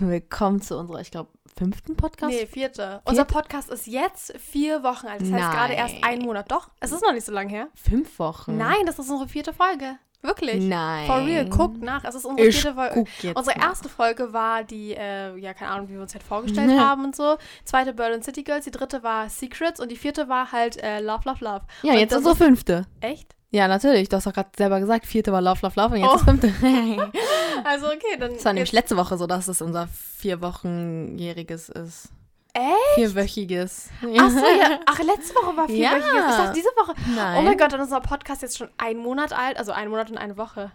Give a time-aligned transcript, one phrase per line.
[0.00, 2.32] Willkommen zu unserer, ich glaube, fünften Podcast.
[2.32, 3.00] Nee, vierte.
[3.04, 5.20] Unser Podcast ist jetzt vier Wochen alt.
[5.20, 5.50] Das heißt Nein.
[5.50, 6.50] gerade erst einen Monat.
[6.50, 7.68] Doch, es ist noch nicht so lange her.
[7.74, 8.56] Fünf Wochen.
[8.56, 9.96] Nein, das ist unsere vierte Folge.
[10.20, 10.62] Wirklich.
[10.64, 11.06] Nein.
[11.06, 12.04] For real, guckt nach.
[12.04, 13.04] Es ist unsere Ich vierte Folge.
[13.34, 13.66] Unsere nach.
[13.68, 17.16] erste Folge war die, äh, ja, keine Ahnung, wie wir uns halt vorgestellt haben und
[17.16, 17.36] so.
[17.64, 21.22] Zweite Berlin City Girls, die dritte war Secrets und die vierte war halt äh, Love,
[21.24, 21.62] Love, Love.
[21.82, 22.86] Ja, Und jetzt unsere fünfte.
[23.00, 23.34] Echt?
[23.50, 24.08] Ja, natürlich.
[24.08, 26.16] Du hast doch gerade selber gesagt, vierte war Love, Love, Love und jetzt Oh.
[26.16, 26.52] ist fünfte.
[27.64, 28.34] Also, okay, dann.
[28.34, 32.08] Das war nämlich letzte Woche so, dass es unser vierwochenjähriges ist.
[32.54, 32.66] Echt?
[32.94, 33.88] Vierwöchiges.
[34.18, 34.78] Ach so, ja.
[34.86, 35.90] Ach, letzte Woche war Ja.
[35.90, 36.30] vierwöchiges.
[36.30, 36.94] Ich dachte, diese Woche.
[37.14, 37.38] Nein.
[37.38, 39.58] Oh mein Gott, dann ist unser Podcast jetzt schon einen Monat alt.
[39.58, 40.70] Also einen Monat und eine Woche.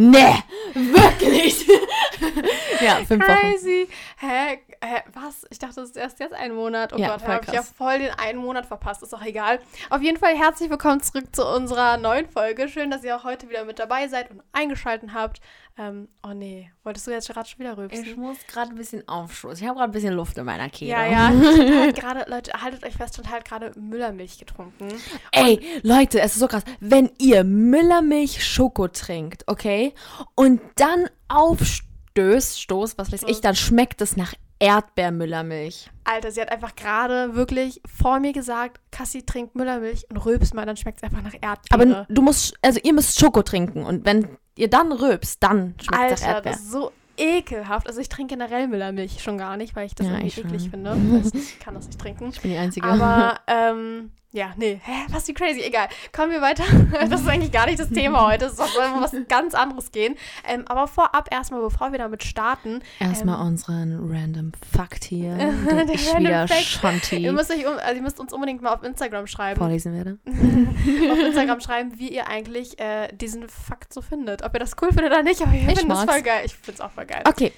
[0.00, 0.44] Nee,
[0.74, 1.66] wirklich.
[2.80, 3.40] ja, fünf Wochen.
[3.40, 3.88] Crazy.
[4.18, 4.60] Hä?
[4.80, 5.02] Hä?
[5.12, 5.44] Was?
[5.50, 6.92] Ich dachte, das ist erst jetzt ein Monat.
[6.92, 9.02] Oh Ja, Gott, habe ich ja voll den einen Monat verpasst.
[9.02, 9.58] Ist auch egal.
[9.90, 12.68] Auf jeden Fall herzlich willkommen zurück zu unserer neuen Folge.
[12.68, 15.40] Schön, dass ihr auch heute wieder mit dabei seid und eingeschaltet habt.
[15.80, 18.04] Ähm, oh nee, wolltest du jetzt gerade schon wieder rülpsen?
[18.04, 19.62] Ich muss gerade ein bisschen aufstoßen.
[19.62, 20.90] Ich habe gerade ein bisschen Luft in meiner Kehle.
[20.90, 21.32] ja, ja.
[21.32, 24.88] Ich halt gerade, Leute, haltet euch fest, und halt gerade Müllermilch getrunken.
[25.30, 26.64] Ey, Leute, es ist so krass.
[26.80, 29.94] Wenn ihr Müllermilch Schoko trinkt, okay,
[30.34, 33.40] und dann aufstößt, Stoß, was weiß ich, Stoß.
[33.42, 35.90] dann schmeckt es nach Erdbeermüllermilch.
[36.04, 40.66] Alter, sie hat einfach gerade wirklich vor mir gesagt, Cassie trinkt Müllermilch und rülpst mal,
[40.66, 41.64] dann schmeckt es einfach nach Erdbeere.
[41.70, 45.82] Aber du musst, also ihr müsst Schoko trinken und wenn ihr dann rülpst, dann schmeckt
[45.82, 46.52] es nach Alter, Erdbeer.
[46.52, 47.86] das ist so ekelhaft.
[47.86, 50.70] Also ich trinke generell Müllermilch schon gar nicht, weil ich das Ja, irgendwie ich eklig
[50.70, 50.96] finde.
[51.34, 52.30] Ich kann das nicht trinken.
[52.30, 52.86] Ich bin die Einzige.
[52.86, 54.78] Aber, ähm, ja, nee.
[54.84, 55.62] Hä, was wie crazy.
[55.62, 55.88] Egal.
[56.12, 56.64] Kommen wir weiter.
[57.08, 58.46] Das ist eigentlich gar nicht das Thema heute.
[58.46, 60.16] Es soll um was ganz anderes gehen.
[60.46, 65.88] Ähm, aber vorab erstmal, bevor wir damit starten, Erstmal ähm, unseren random Fakt hier, Der
[65.94, 66.62] ich wieder Fact.
[66.62, 69.58] Shanti ihr müsst, euch, also ihr müsst uns unbedingt mal auf Instagram schreiben.
[69.58, 70.18] vorlesen werde.
[70.26, 74.42] auf Instagram schreiben, wie ihr eigentlich äh, diesen Fakt so findet.
[74.42, 76.42] Ob ihr das cool findet oder nicht, aber ich, Ich finde das voll geil.
[76.44, 77.22] Ich finde es auch voll geil.
[77.26, 77.52] Okay.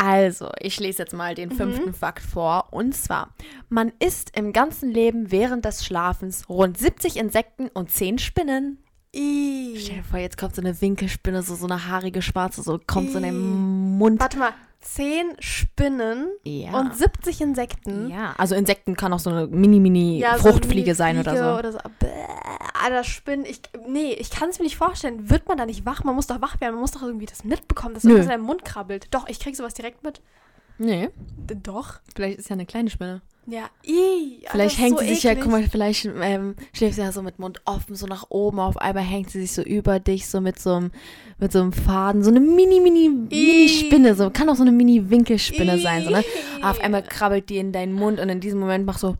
[0.00, 1.36] Also, ich lese jetzt mal Mhm.
[1.36, 2.68] den fünften Fakt vor.
[2.72, 3.34] Und zwar,
[3.68, 8.78] man isst im ganzen Leben während des Schlafens rund 70 Insekten und 10 Spinnen.
[9.12, 9.76] Ih.
[9.80, 13.10] Stell dir vor, jetzt kommt so eine Winkelspinne, so, so eine haarige schwarze, so kommt
[13.10, 14.20] so in den Mund.
[14.20, 16.78] Warte mal, 10 Spinnen Ja.
[16.78, 18.08] und 70 Insekten.
[18.10, 21.58] ja, also Insekten kann auch so eine Mini-Mini-Fruchtfliege so eine sein oder so.
[21.58, 21.78] Oder so.
[21.98, 22.06] Bäh,
[22.82, 23.44] Alter, Spinnen.
[23.44, 25.30] Ich, nee, ich kann es mir nicht vorstellen.
[25.30, 26.04] Wird man da nicht wach?
[26.04, 26.74] Man muss doch wach werden.
[26.74, 29.08] Man muss doch irgendwie das mitbekommen, dass irgendwas in deinem Mund krabbelt.
[29.10, 30.20] Doch, ich krieg sowas direkt mit.
[30.78, 31.10] Nee,
[31.62, 31.94] Doch.
[32.14, 33.20] vielleicht ist ja eine kleine Spinne.
[33.50, 33.70] Ja.
[33.82, 35.44] Ih, Alter, Vielleicht hängt so sie sich ja, eklig.
[35.44, 38.76] guck mal, vielleicht ähm, schläft sie ja so mit Mund offen, so nach oben, auf
[38.76, 40.90] einmal hängt sie sich so über dich, so mit so einem,
[41.38, 44.72] mit so einem Faden, so eine mini, mini, mini Spinne, so, kann auch so eine
[44.72, 46.22] mini Winkelspinne sein, so, ne?
[46.62, 49.16] Auf einmal krabbelt die in deinen Mund und in diesem Moment machst du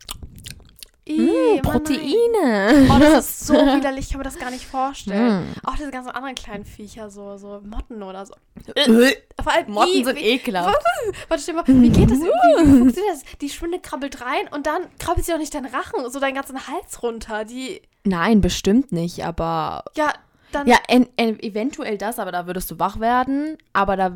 [1.08, 1.62] Ih, mm, nein.
[1.62, 2.88] Proteine.
[2.90, 5.50] Oh, das ist so widerlich, ich kann mir das gar nicht vorstellen.
[5.50, 5.66] Mm.
[5.66, 8.34] Auch diese ganzen anderen kleinen Viecher, so, so Motten oder so.
[8.74, 10.84] Äh, Vor allem Motten sind wie, ekelhaft.
[11.28, 12.18] Warte, stell mal, wie geht das?
[12.18, 13.22] Wie, wie funktioniert das?
[13.40, 16.68] Die Spinne krabbelt rein und dann krabbelt sie doch nicht deinen Rachen, so deinen ganzen
[16.68, 17.44] Hals runter.
[17.46, 20.12] Die, Nein, bestimmt nicht, aber ja,
[20.52, 20.66] dann.
[20.66, 23.56] Ja, en, en, eventuell das, aber da würdest du wach werden.
[23.72, 24.12] Aber da,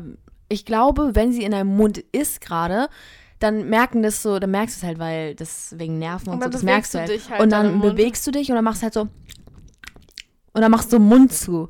[0.49, 2.89] ich glaube, wenn sie in deinem Mund ist gerade,
[3.43, 6.43] dann merken das so, dann merkst du es halt, weil das wegen Nerven und, Und
[6.43, 7.29] so, das merkst du du halt.
[7.29, 9.09] halt und dann bewegst du dich und dann machst halt so.
[10.55, 11.69] Und dann machst du Mund zu.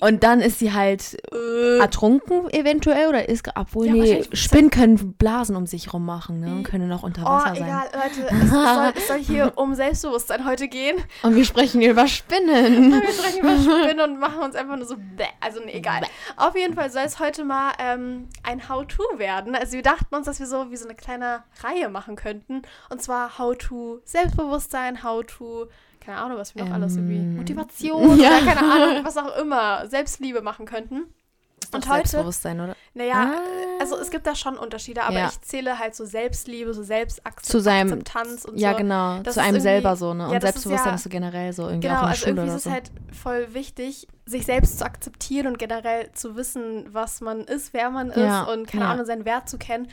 [0.00, 5.14] Und dann ist sie halt äh, ertrunken eventuell oder ist, obwohl, Ja, nee, Spinnen können
[5.14, 6.46] Blasen um sich rum machen, ne?
[6.56, 7.64] Und können auch unter Oh, Wasser sein.
[7.64, 8.44] egal, Leute.
[8.44, 10.98] Es, soll, es soll hier um Selbstbewusstsein heute gehen.
[11.22, 12.92] Und wir sprechen über Spinnen.
[13.02, 14.96] Wir sprechen über Spinnen und machen uns einfach nur so.
[14.96, 15.24] Bäh.
[15.40, 16.02] Also, nee, egal.
[16.36, 19.54] Auf jeden Fall soll es heute mal ähm, ein How-To werden.
[19.54, 22.62] Also, wir dachten uns, dass wir so wie so eine kleine Reihe machen könnten.
[22.90, 25.68] Und zwar How-To Selbstbewusstsein, How-To.
[26.00, 27.16] Keine Ahnung, was wir noch alles irgendwie.
[27.16, 28.28] Ähm, Motivation ja.
[28.38, 29.86] oder keine Ahnung, was auch immer.
[29.88, 31.04] Selbstliebe machen könnten.
[31.74, 32.74] Und Doch heute, Selbstbewusstsein, oder?
[32.94, 33.80] naja, Ah.
[33.80, 35.28] also es gibt da schon Unterschiede, aber Ja.
[35.28, 37.92] ich zähle halt so Selbstliebe, so Selbstakzeptanz Zu seinem-
[38.48, 38.76] und Ja, so.
[38.78, 39.18] genau.
[39.22, 40.22] Das zu ist einem selber so, ne?
[40.22, 42.20] ja, Und ist Selbstbewusstsein ja- ist so generell so irgendwie Genau, auch in der also
[42.22, 42.70] Schule irgendwie oder ist so.
[42.70, 47.74] es halt voll wichtig, sich selbst zu akzeptieren und generell zu wissen, was man ist,
[47.74, 48.90] wer man ist Ja, und keine ja.
[48.92, 49.88] Ahnung, seinen Wert zu kennen.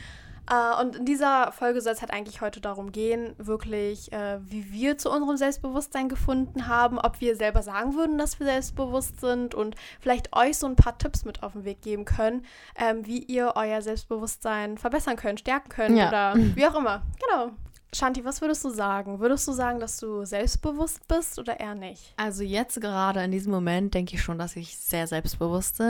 [0.50, 4.72] Äh, und in dieser Folge soll es halt eigentlich heute darum gehen, wirklich, äh, wie
[4.72, 9.56] wir zu unserem Selbstbewusstsein gefunden haben, ob wir selber sagen würden, dass wir selbstbewusst sind
[9.56, 12.46] und vielleicht euch so ein paar Tipps mit auf den Weg geben können,
[12.78, 16.08] ähm, wie ihr euer Selbstbewusstsein verbessern könnt, stärken könnt Ja.
[16.10, 17.02] oder wie auch immer.
[17.28, 17.52] Genau.
[17.96, 19.22] Shanti, was würdest du sagen?
[19.22, 22.14] Würdest du sagen, dass du selbstbewusst bist oder eher nicht?
[22.18, 25.82] Also jetzt gerade in diesem Moment denke ich schon, dass ich sehr selbstbewusst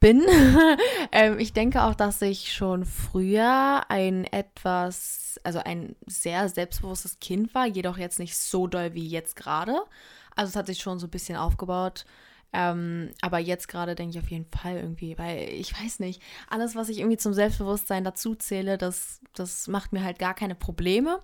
[0.00, 0.22] bin.
[1.12, 7.54] ähm, ich denke auch, dass ich schon früher ein etwas, also ein sehr selbstbewusstes Kind
[7.54, 9.76] war, jedoch jetzt nicht so doll wie jetzt gerade.
[10.34, 12.06] Also es hat sich schon so ein bisschen aufgebaut.
[12.52, 16.74] Ähm, aber jetzt gerade denke ich auf jeden Fall irgendwie, weil ich weiß nicht, alles,
[16.76, 21.22] was ich irgendwie zum Selbstbewusstsein dazu zähle, das, das macht mir halt gar keine Probleme.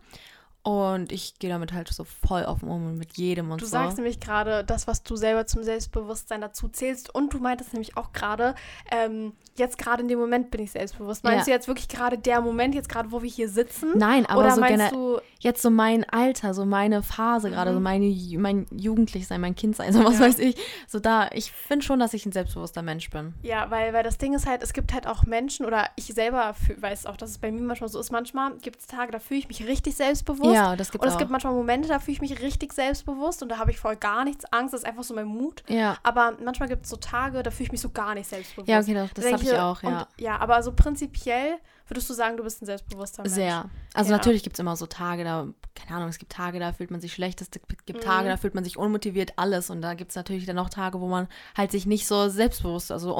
[0.62, 3.76] Und ich gehe damit halt so voll offen um und mit jedem und du so.
[3.76, 7.14] Du sagst nämlich gerade das, was du selber zum Selbstbewusstsein dazu zählst.
[7.14, 8.54] Und du meintest nämlich auch gerade,
[8.90, 11.24] ähm, jetzt gerade in dem Moment bin ich selbstbewusst.
[11.24, 11.52] Meinst ja.
[11.52, 13.96] du jetzt wirklich gerade der Moment, jetzt gerade, wo wir hier sitzen?
[13.96, 17.74] Nein, aber Oder so meinst du jetzt so mein Alter, so meine Phase gerade, mhm.
[17.74, 20.26] so meine, mein Jugendlichsein, mein Kindsein, so was ja.
[20.26, 20.56] weiß ich.
[20.86, 23.34] So da, ich finde schon, dass ich ein selbstbewusster Mensch bin.
[23.42, 26.54] Ja, weil, weil das Ding ist halt, es gibt halt auch Menschen, oder ich selber
[26.76, 29.40] weiß auch, dass es bei mir manchmal so ist, manchmal gibt es Tage, da fühle
[29.40, 30.47] ich mich richtig selbstbewusst.
[30.54, 31.18] Ja, das gibt Und es auch.
[31.18, 34.24] gibt manchmal Momente, da fühle ich mich richtig selbstbewusst und da habe ich voll gar
[34.24, 35.62] nichts Angst, das ist einfach so mein Mut.
[35.68, 35.96] Ja.
[36.02, 38.68] Aber manchmal gibt es so Tage, da fühle ich mich so gar nicht selbstbewusst.
[38.68, 39.88] Ja, okay, das, das habe ich auch, ja.
[39.88, 41.58] Und, ja, aber so prinzipiell
[41.88, 43.34] würdest du sagen, du bist ein selbstbewusster Mensch?
[43.34, 43.70] Sehr.
[43.94, 44.16] Also ja.
[44.16, 47.00] natürlich gibt es immer so Tage, da, keine Ahnung, es gibt Tage, da fühlt man
[47.00, 48.30] sich schlecht, es gibt Tage, mhm.
[48.30, 49.70] da fühlt man sich unmotiviert, alles.
[49.70, 52.92] Und da gibt es natürlich dann auch Tage, wo man halt sich nicht so selbstbewusst,
[52.92, 53.14] also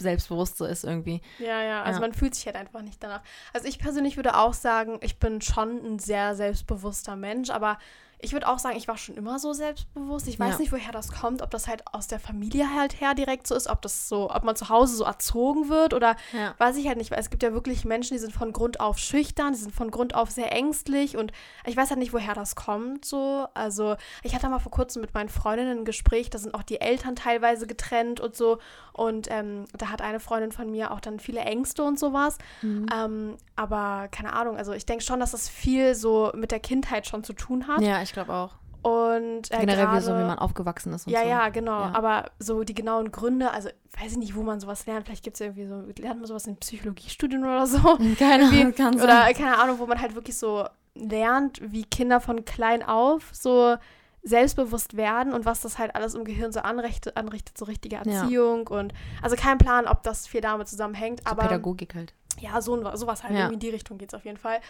[0.00, 1.20] unselbstbewusst so ist irgendwie.
[1.38, 2.06] Ja, ja, also ja.
[2.06, 3.22] man fühlt sich halt einfach nicht danach.
[3.52, 7.78] Also ich persönlich würde auch sagen, ich bin schon ein sehr selbstbewusster Mensch, aber
[8.22, 10.28] ich würde auch sagen, ich war schon immer so selbstbewusst.
[10.28, 10.58] Ich weiß ja.
[10.58, 13.68] nicht, woher das kommt, ob das halt aus der Familie halt her direkt so ist,
[13.68, 16.54] ob das so, ob man zu Hause so erzogen wird oder ja.
[16.58, 18.98] weiß ich halt nicht, weil es gibt ja wirklich Menschen, die sind von Grund auf
[18.98, 21.32] schüchtern, die sind von Grund auf sehr ängstlich und
[21.64, 23.46] ich weiß halt nicht, woher das kommt so.
[23.54, 26.80] Also ich hatte mal vor kurzem mit meinen Freundinnen ein Gespräch, da sind auch die
[26.80, 28.58] Eltern teilweise getrennt und so
[28.92, 32.38] und ähm, da hat eine Freundin von mir auch dann viele Ängste und sowas.
[32.60, 32.86] Mhm.
[32.94, 37.06] Ähm, aber keine Ahnung, also ich denke schon, dass das viel so mit der Kindheit
[37.06, 37.80] schon zu tun hat.
[37.80, 38.54] Ja, ich glaube auch.
[38.82, 41.28] Und äh, generell grade, so, wie man aufgewachsen ist und ja, so.
[41.28, 41.80] Ja, genau.
[41.80, 41.92] Ja.
[41.94, 43.68] Aber so die genauen Gründe, also
[44.00, 45.06] weiß ich nicht, wo man sowas lernt.
[45.06, 47.78] Vielleicht gibt es irgendwie so, lernt man sowas in Psychologiestudien oder so.
[48.18, 49.04] Keine Ahnung, kann sein.
[49.04, 53.76] Oder keine Ahnung, wo man halt wirklich so lernt, wie Kinder von klein auf so
[54.22, 58.68] selbstbewusst werden und was das halt alles im Gehirn so anrichtet, anrichtet so richtige Erziehung
[58.70, 58.78] ja.
[58.78, 58.92] und
[59.22, 61.20] also kein Plan, ob das viel damit zusammenhängt.
[61.20, 62.14] So aber Pädagogik halt.
[62.40, 63.32] Ja, so, sowas halt.
[63.32, 63.40] Ja.
[63.40, 64.60] Irgendwie in die Richtung geht es auf jeden Fall.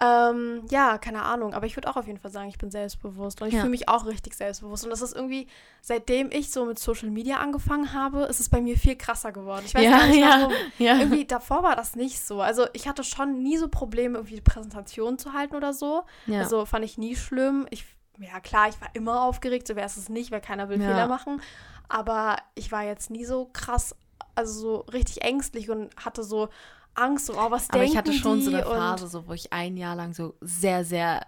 [0.00, 1.54] Ähm, ja, keine Ahnung.
[1.54, 3.40] Aber ich würde auch auf jeden Fall sagen, ich bin selbstbewusst.
[3.40, 3.60] Und ich ja.
[3.60, 4.84] fühle mich auch richtig selbstbewusst.
[4.84, 5.46] Und das ist irgendwie,
[5.80, 9.62] seitdem ich so mit Social Media angefangen habe, ist es bei mir viel krasser geworden.
[9.66, 10.52] Ich weiß ja, gar nicht warum.
[10.78, 10.98] Ja.
[10.98, 12.40] Irgendwie davor war das nicht so.
[12.42, 16.04] Also ich hatte schon nie so Probleme, irgendwie Präsentationen zu halten oder so.
[16.30, 17.66] Also fand ich nie schlimm.
[17.70, 17.84] Ich,
[18.18, 21.40] ja klar, ich war immer aufgeregt, so wäre es nicht, weil keiner will Fehler machen.
[21.88, 23.94] Aber ich war jetzt nie so krass
[24.36, 26.48] also so richtig ängstlich und hatte so
[26.96, 29.96] Angst oh, was Aber ich hatte schon so eine Phase, so, wo ich ein Jahr
[29.96, 31.26] lang so sehr, sehr,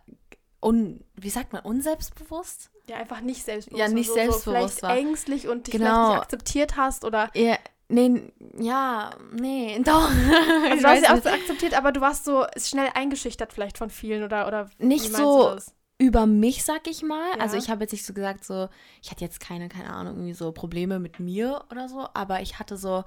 [0.63, 2.71] un, wie sagt man, unselbstbewusst?
[2.89, 3.81] Ja, einfach nicht selbstbewusst.
[3.81, 4.97] Ja, nicht so, selbstbewusst so war.
[4.97, 5.85] ängstlich und dich genau.
[5.85, 7.31] vielleicht nicht akzeptiert hast oder...
[7.35, 7.57] Ja,
[7.89, 10.11] nee, ja, nee, doch.
[10.71, 13.91] Also du hast ja auch so akzeptiert, aber du warst so schnell eingeschüchtert vielleicht von
[13.91, 14.47] vielen oder...
[14.47, 15.57] oder nicht so
[15.99, 17.29] über mich, sag ich mal.
[17.37, 17.43] Ja.
[17.43, 18.69] Also ich habe jetzt nicht so gesagt, so,
[19.03, 22.59] ich hatte jetzt keine, keine Ahnung, irgendwie so Probleme mit mir oder so, aber ich
[22.61, 23.03] hatte so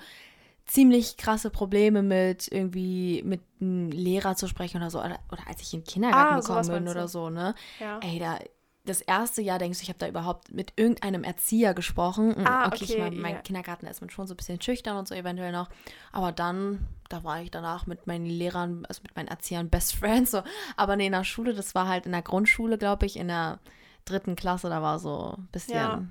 [0.71, 4.99] ziemlich krasse Probleme mit irgendwie mit einem Lehrer zu sprechen oder so.
[4.99, 7.55] Oder, oder als ich in den Kindergarten ah, gekommen bin oder so, ne?
[7.79, 7.99] Ja.
[8.01, 8.39] Ey, da
[8.85, 12.35] das erste Jahr denkst du, ich habe da überhaupt mit irgendeinem Erzieher gesprochen.
[12.47, 13.41] Ah, okay, okay, ich mein, mein yeah.
[13.41, 15.69] Kindergarten ist mit schon so ein bisschen schüchtern und so eventuell noch.
[16.11, 20.31] Aber dann, da war ich danach mit meinen Lehrern, also mit meinen Erziehern Best Friends.
[20.31, 20.41] So.
[20.77, 23.59] Aber nee, in der Schule, das war halt in der Grundschule, glaube ich, in der
[24.05, 25.75] dritten Klasse, da war so ein bisschen.
[25.75, 26.03] Ja.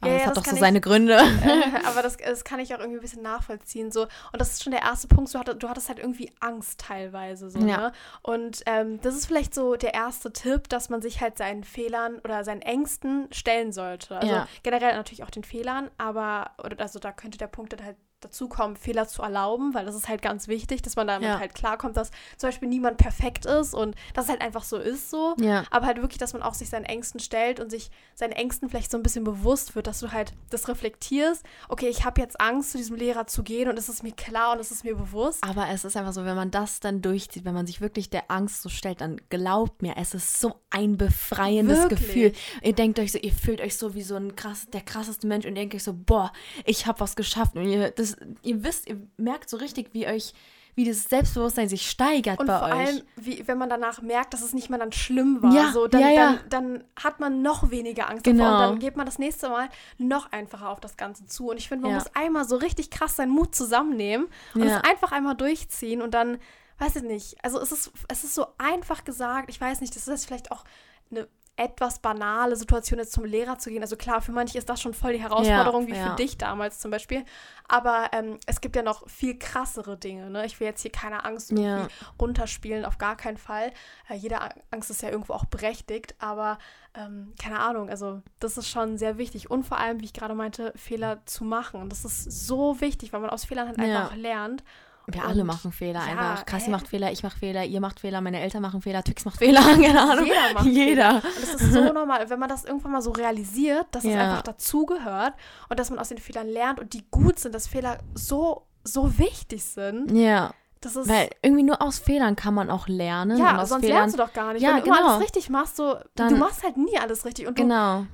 [0.00, 1.14] Aber ja, das ja, hat das doch so ich, seine Gründe.
[1.14, 3.90] Äh, aber das, das kann ich auch irgendwie ein bisschen nachvollziehen.
[3.90, 4.02] So.
[4.02, 5.32] Und das ist schon der erste Punkt.
[5.32, 7.50] Du hattest, du hattest halt irgendwie Angst teilweise.
[7.50, 7.76] So, ja.
[7.76, 7.92] ne?
[8.22, 12.18] Und ähm, das ist vielleicht so der erste Tipp, dass man sich halt seinen Fehlern
[12.24, 14.16] oder seinen Ängsten stellen sollte.
[14.16, 14.48] Also ja.
[14.62, 18.48] generell natürlich auch den Fehlern, aber oder, also da könnte der Punkt dann halt dazu
[18.48, 21.38] kommen, Fehler zu erlauben, weil das ist halt ganz wichtig, dass man damit ja.
[21.38, 25.10] halt klarkommt, dass zum Beispiel niemand perfekt ist und dass es halt einfach so ist
[25.10, 25.34] so.
[25.38, 25.64] Ja.
[25.70, 28.90] Aber halt wirklich, dass man auch sich seinen Ängsten stellt und sich seinen Ängsten vielleicht
[28.90, 32.72] so ein bisschen bewusst wird, dass du halt das reflektierst, okay, ich habe jetzt Angst,
[32.72, 35.44] zu diesem Lehrer zu gehen und es ist mir klar und es ist mir bewusst.
[35.44, 38.30] Aber es ist einfach so, wenn man das dann durchzieht, wenn man sich wirklich der
[38.30, 42.00] Angst so stellt, dann glaubt mir, es ist so ein befreiendes wirklich?
[42.00, 42.32] Gefühl.
[42.62, 45.44] Ihr denkt euch so, ihr fühlt euch so wie so ein krass, der krasseste Mensch
[45.44, 46.32] und ihr denkt euch so, boah,
[46.64, 48.05] ich habe was geschafft und ihr, das
[48.42, 50.34] ihr wisst, ihr merkt so richtig, wie euch,
[50.74, 52.74] wie das Selbstbewusstsein sich steigert und bei vor euch.
[52.74, 55.86] allem, wie, wenn man danach merkt, dass es nicht mehr dann schlimm war, ja, so,
[55.86, 56.38] dann, ja, ja.
[56.48, 58.44] Dann, dann, hat man noch weniger Angst genau.
[58.44, 61.50] davor und dann geht man das nächste Mal noch einfacher auf das Ganze zu.
[61.50, 65.12] Und ich finde, man muss einmal so richtig krass seinen Mut zusammennehmen und es einfach
[65.12, 66.38] einmal durchziehen und dann,
[66.78, 70.06] weiß ich nicht, also es ist, es ist so einfach gesagt, ich weiß nicht, das
[70.08, 70.64] ist vielleicht auch
[71.10, 73.80] eine etwas banale Situation jetzt zum Lehrer zu gehen.
[73.82, 76.10] Also klar, für manche ist das schon voll die Herausforderung, Ja, wie ja.
[76.10, 77.24] für dich damals zum Beispiel.
[77.66, 80.28] Aber ähm, es gibt ja noch viel krassere Dinge.
[80.30, 80.44] Ne?
[80.44, 81.88] Ich will jetzt hier keine Angst irgendwie Ja.
[82.20, 83.72] runterspielen, auf gar keinen Fall.
[84.08, 84.38] Äh, jede
[84.70, 86.58] Angst ist ja irgendwo auch berechtigt, aber
[86.94, 89.50] ähm, keine Ahnung, also das ist schon sehr wichtig.
[89.50, 91.80] Und vor allem, wie ich gerade meinte, Fehler zu machen.
[91.80, 94.62] Und das ist so wichtig, weil man aus Fehlern halt einfach lernt.
[95.08, 96.46] Wir alle machen Fehler ja, einfach.
[96.46, 96.70] Kassi hä?
[96.72, 99.60] macht Fehler, ich mache Fehler, ihr macht Fehler, meine Eltern machen Fehler, Twix macht Fehler,
[99.62, 100.24] keine Ahnung.
[100.26, 101.14] Jeder macht Jeder.
[101.16, 102.28] Und das ist so normal.
[102.28, 104.20] Wenn man das irgendwann mal so realisiert, dass es Ja.
[104.22, 105.34] einfach dazugehört
[105.68, 109.18] und dass man aus den Fehlern lernt und die gut sind, dass Fehler so, so
[109.18, 111.08] wichtig sind, Ja, das ist.
[111.08, 113.38] weil irgendwie nur aus Fehlern kann man auch lernen.
[113.38, 114.62] ja, sonst Fehlern, lernst du doch gar nicht.
[114.62, 115.08] Ja, Wenn du immer genau.
[115.10, 117.46] alles richtig machst, so, Dann- du machst halt nie alles richtig.
[117.46, 118.06] Und du, Genau.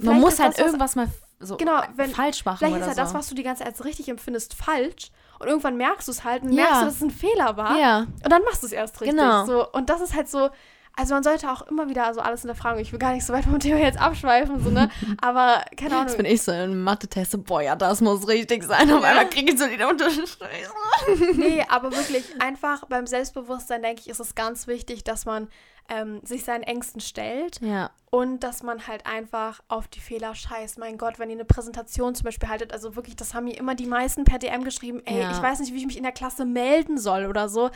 [0.00, 1.08] Man muss halt das, was- irgendwas mal
[1.40, 3.00] so Genau, wenn- falsch machen Vielleicht oder ist ja so.
[3.02, 5.10] das, was du die ganze Zeit als richtig empfindest, falsch.
[5.42, 6.62] Und irgendwann merkst du es halt und Ja.
[6.64, 7.76] merkst du, dass es ein Fehler war.
[7.78, 9.18] ja, Und dann machst du es erst richtig.
[9.18, 9.44] Genau.
[9.44, 9.68] So.
[9.72, 10.48] Und das ist halt so.
[10.94, 12.78] Also man sollte auch immer wieder so alles hinterfragen.
[12.80, 14.90] Ich will gar nicht so weit vom Thema jetzt abschweifen, so, ne?
[15.22, 16.34] Aber keine Jetzt bin Ahnung.
[16.34, 18.92] ich so in Mathe-Test, so, boah, ja, das muss richtig sein.
[18.92, 19.08] Auf Ja.
[19.08, 20.36] einmal kriege ich so den Unterschied.
[21.34, 25.48] Nee, aber wirklich einfach beim Selbstbewusstsein, denke ich, ist es ganz wichtig, dass man
[25.88, 30.78] ähm, sich seinen Ängsten stellt Ja, und dass man halt einfach auf die Fehler scheißt.
[30.78, 33.74] Mein Gott, wenn ihr eine Präsentation zum Beispiel haltet, also wirklich, das haben mir immer
[33.74, 35.30] die meisten per DM geschrieben, ey, Ja.
[35.32, 37.70] ich weiß nicht, wie ich mich in der Klasse melden soll oder so.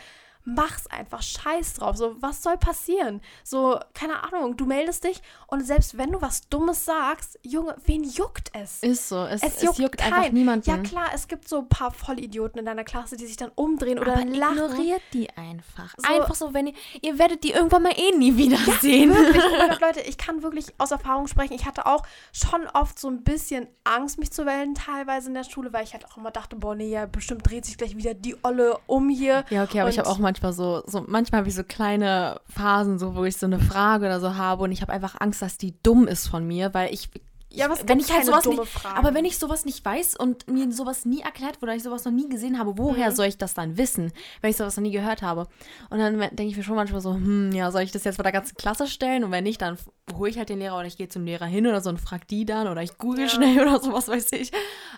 [0.48, 1.96] Mach's einfach, scheiß drauf.
[1.96, 3.20] So, was soll passieren?
[3.42, 8.04] So, keine Ahnung, du meldest dich und selbst wenn du was Dummes sagst, Junge, wen
[8.04, 8.80] juckt es?
[8.82, 9.24] ist so.
[9.24, 10.70] Es, Es es juckt juckt, einfach niemanden.
[10.70, 13.98] Ja klar, es gibt so ein paar Vollidioten in deiner Klasse, die sich dann umdrehen
[13.98, 14.54] oder aber lachen.
[14.56, 15.92] ignoriert die einfach.
[15.96, 19.12] So- einfach so, wenn ihr, ihr werdet die irgendwann mal eh nie wiedersehen.
[19.12, 21.54] Wirklich, oh Gott, Leute, ich kann wirklich aus Erfahrung sprechen.
[21.54, 25.44] Ich hatte auch schon oft so ein bisschen Angst, mich zu melden, teilweise in der
[25.44, 28.14] Schule, weil ich halt auch immer dachte, boah, nee, ja, bestimmt dreht sich gleich wieder
[28.14, 29.44] die Olle um hier.
[29.50, 32.98] Ja, okay, aber ich habe auch manchmal so, so manchmal habe ich so kleine Phasen,
[32.98, 35.58] so wo ich so eine Frage oder so habe und ich habe einfach Angst, dass
[35.58, 37.22] die dumm ist von mir, weil ich, ich
[37.56, 38.98] Ja, es wenn ich halt sowas nicht, Fragen.
[38.98, 42.12] aber wenn ich sowas nicht weiß und mir sowas nie erklärt wurde, ich sowas noch
[42.12, 43.14] nie gesehen habe, woher Mhm.
[43.14, 45.46] soll ich das dann wissen, wenn ich sowas noch nie gehört habe?
[45.90, 48.22] Und dann denke ich mir schon manchmal so, hm, ja, soll ich das jetzt vor
[48.24, 49.78] der ganzen Klasse stellen und wenn nicht, dann
[50.14, 52.28] hole ich halt den Lehrer oder ich gehe zum Lehrer hin oder so und frag
[52.28, 53.28] die dann oder ich google Ja.
[53.28, 54.52] schnell oder sowas weiß ich.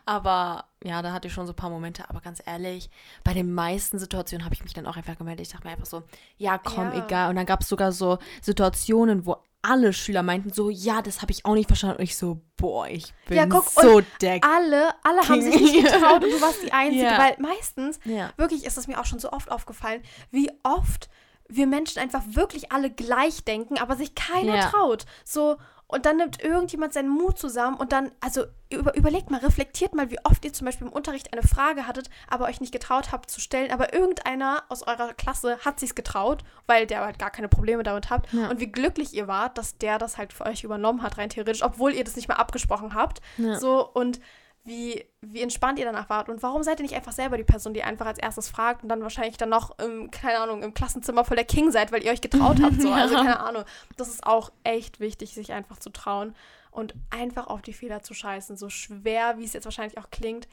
[0.05, 2.89] Aber ja, da hatte ich schon so ein paar Momente, aber ganz ehrlich,
[3.25, 5.47] bei den meisten Situationen habe ich mich dann auch einfach gemeldet.
[5.47, 6.03] Ich dachte mir einfach so,
[6.37, 7.05] ja, komm, Ja.
[7.07, 7.31] egal.
[7.31, 11.33] Und dann gab es sogar so Situationen, wo alle Schüler meinten so, ja, das habe
[11.33, 11.97] ich auch nicht verstanden.
[11.99, 15.85] Und ich so, boah, ich bin Ja, guck, so der alle, alle haben sich nicht
[15.85, 17.19] getraut und du warst die Einzige, Ja.
[17.19, 18.31] weil meistens, Ja.
[18.37, 21.09] wirklich ist es mir auch schon so oft aufgefallen, wie oft
[21.49, 25.07] wir Menschen einfach wirklich alle gleich denken, aber sich keiner traut.
[25.25, 25.57] So,
[25.89, 30.11] und dann nimmt irgendjemand seinen Mut zusammen und dann, also über, überlegt mal, reflektiert mal,
[30.11, 33.31] wie oft ihr zum Beispiel im Unterricht eine Frage hattet, aber euch nicht getraut habt
[33.31, 37.49] zu stellen, aber irgendeiner aus eurer Klasse hat sich's getraut, weil der halt gar keine
[37.49, 38.31] Probleme damit habt.
[38.35, 38.51] Ja.
[38.51, 41.63] Und wie glücklich ihr wart, dass der das halt für euch übernommen hat, rein theoretisch,
[41.63, 43.23] obwohl ihr das nicht mal abgesprochen habt.
[43.39, 43.59] Ja.
[43.59, 44.21] So, und
[44.69, 47.75] wie, wie entspannt ihr danach wart und warum seid ihr nicht einfach selber die Person,
[47.75, 51.25] die einfach als erstes fragt und dann wahrscheinlich dann noch im, keine Ahnung, im Klassenzimmer
[51.25, 52.81] voll der King seid, weil ihr euch getraut habt.
[52.81, 52.93] So.
[52.99, 53.65] Also keine Ahnung.
[53.97, 56.35] Das ist auch echt wichtig, sich einfach zu trauen
[56.71, 58.57] und einfach auf die Fehler zu scheißen.
[58.57, 60.49] So schwer, wie es jetzt wahrscheinlich auch klingt,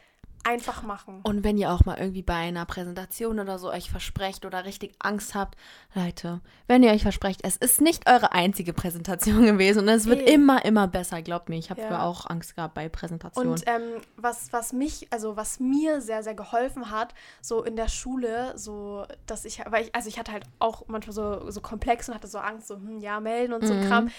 [0.46, 1.20] einfach machen.
[1.24, 4.94] Und wenn ihr auch mal irgendwie bei einer Präsentation oder so euch versprecht oder richtig
[5.00, 5.58] Angst habt,
[5.94, 10.20] Leute, wenn ihr euch versprecht, es ist nicht eure einzige Präsentation gewesen und es wird
[10.20, 10.34] Nee.
[10.34, 11.58] immer, immer besser, glaubt mir.
[11.58, 11.88] Ich habe Ja.
[11.88, 13.52] früher auch Angst gehabt bei Präsentationen.
[13.54, 17.88] Und ähm, was, was mich, also was mir sehr, sehr geholfen hat, so in der
[17.90, 22.08] Schule, so, dass ich, weil ich, also ich hatte halt auch manchmal so, so Komplex
[22.08, 23.82] und hatte so Angst, so, hm, ja, melden und so Mhm.
[23.82, 24.10] Kram.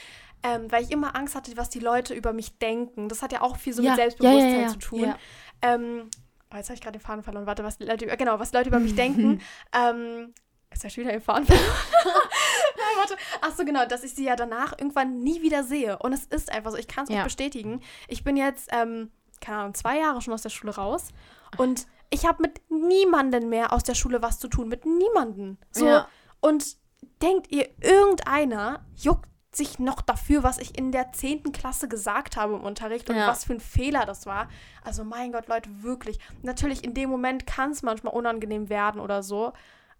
[0.43, 3.09] Ähm, weil ich immer Angst hatte, was die Leute über mich denken.
[3.09, 5.00] Das hat ja auch viel so Ja, mit ja, ja, Selbstbewusstsein ja, zu tun.
[5.00, 5.16] ja.
[5.62, 6.11] Ähm,
[6.52, 7.47] oh, jetzt habe ich gerade den Faden verloren.
[7.47, 9.40] Warte, was die Leute, über- genau, was die Leute über mich denken.
[9.73, 10.35] Ähm,
[10.71, 11.66] jetzt habe ich wieder den Faden verloren.
[12.05, 13.16] Nein, warte.
[13.40, 15.99] Ach so, genau, dass ich sie ja danach irgendwann nie wieder sehe.
[15.99, 17.19] Und es ist einfach so, ich kann es Ja.
[17.19, 17.81] euch bestätigen.
[18.09, 21.09] Ich bin jetzt, ähm, keine Ahnung, zwei Jahre schon aus der Schule raus.
[21.57, 24.69] Und ich habe mit niemanden mehr aus der Schule was zu tun.
[24.69, 25.59] Mit niemanden.
[25.73, 25.87] So.
[25.87, 26.09] Ja.
[26.40, 26.76] Und
[27.23, 31.52] denkt ihr, irgendeiner juckt sich noch dafür, was ich in der 10.
[31.52, 33.28] Klasse gesagt habe im Unterricht und Ja.
[33.28, 34.48] was für ein Fehler das war.
[34.84, 36.18] Also mein Gott, Leute, wirklich.
[36.42, 39.52] Natürlich, in dem Moment kann es manchmal unangenehm werden oder so.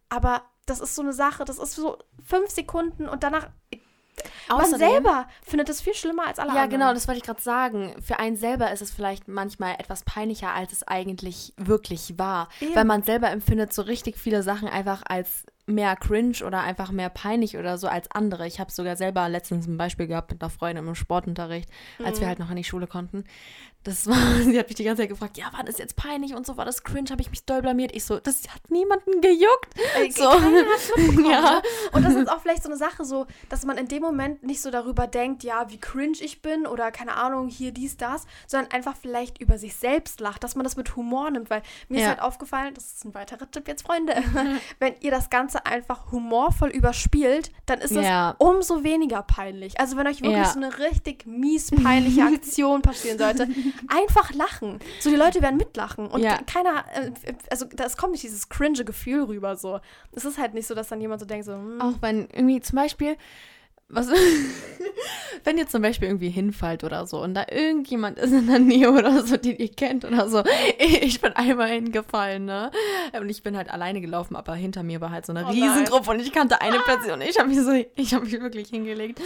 [0.09, 3.49] Aber das ist so eine Sache, das ist so fünf Sekunden und danach.
[4.49, 6.71] man Außerdem- selber findet es viel schlimmer als alle Ja, anderen.
[6.81, 7.95] genau, das wollte ich gerade sagen.
[8.01, 12.49] Für einen selber ist es vielleicht manchmal etwas peinlicher, als es eigentlich wirklich war.
[12.61, 12.75] Eben.
[12.75, 17.09] Weil man selber empfindet so richtig viele Sachen einfach als mehr cringe oder einfach mehr
[17.11, 18.47] peinlich oder so als andere.
[18.47, 21.69] Ich habe sogar selber letztens ein Beispiel gehabt mit einer Freundin im Sportunterricht,
[22.05, 23.25] als wir halt noch an die Schule konnten.
[23.83, 26.45] Das war, sie hat mich die ganze Zeit gefragt, ja, war das jetzt peinlich und
[26.47, 27.95] so, war das cringe, habe ich mich doll blamiert.
[27.95, 29.75] Ich so, das hat niemanden gejuckt.
[29.97, 30.29] Ey, So.
[30.41, 31.41] mitbekommen, Ja.
[31.41, 31.63] ne?
[31.93, 34.61] Und das ist auch vielleicht so eine Sache so, dass man in dem Moment nicht
[34.61, 38.73] so darüber denkt, ja, wie cringe ich bin oder keine Ahnung, hier dies, das, sondern
[38.73, 42.03] einfach vielleicht über sich selbst lacht, dass man das mit Humor nimmt, weil mir ist
[42.03, 42.09] Ja.
[42.11, 44.15] halt aufgefallen, das ist ein weiterer Tipp jetzt, Freunde,
[44.81, 48.35] wenn ihr das Ganze einfach humorvoll überspielt, dann ist es Ja.
[48.39, 49.79] umso weniger peinlich.
[49.81, 50.53] Also wenn euch wirklich Ja.
[50.53, 53.49] so eine richtig mies peinliche Aktion passieren sollte,
[53.89, 54.81] einfach lachen.
[54.99, 56.39] So die Leute werden mitlachen und Ja.
[56.47, 57.11] keiner, äh,
[57.51, 59.81] also das kommt nicht dieses cringe Gefühl rüber so.
[60.13, 62.61] Es ist halt nicht so, dass dann jemand so denkt so, hm, Auch wenn irgendwie
[62.61, 63.17] zum Beispiel,
[63.89, 64.09] was,
[65.45, 68.91] wenn ihr zum Beispiel irgendwie hinfallt oder so und da irgendjemand ist in der Nähe
[68.91, 70.43] oder so, den ihr kennt oder so.
[70.79, 72.71] Ich bin einmal hingefallen, ne?
[73.19, 75.51] Und ich bin halt alleine gelaufen, aber hinter mir war halt so eine Oh.
[75.51, 77.21] Riesengruppe und ich kannte eine Person.
[77.21, 79.21] Ich habe mich so, ich habe mich wirklich hingelegt.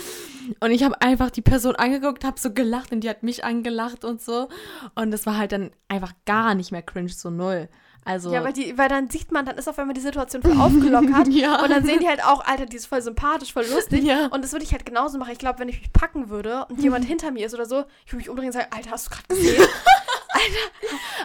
[0.61, 4.05] Und ich habe einfach die Person angeguckt, habe so gelacht und die hat mich angelacht
[4.05, 4.49] und so.
[4.95, 7.69] Und das war halt dann einfach gar nicht mehr cringe, so null.
[8.04, 10.59] Also, Ja, weil, die, weil dann sieht man, dann ist auf einmal die Situation voll
[10.61, 11.28] aufgelockert.
[11.30, 11.62] Ja.
[11.62, 14.02] Und dann sehen die halt auch, Alter, die ist voll sympathisch, voll lustig.
[14.04, 14.26] Ja.
[14.26, 15.33] Und das würde ich halt genauso machen.
[15.33, 18.12] Ich glaube, wenn ich mich packen würde und jemand hinter mir ist oder so, ich
[18.12, 19.62] würde mich umdrehen und sagen, Alter, hast du gerade gesehen?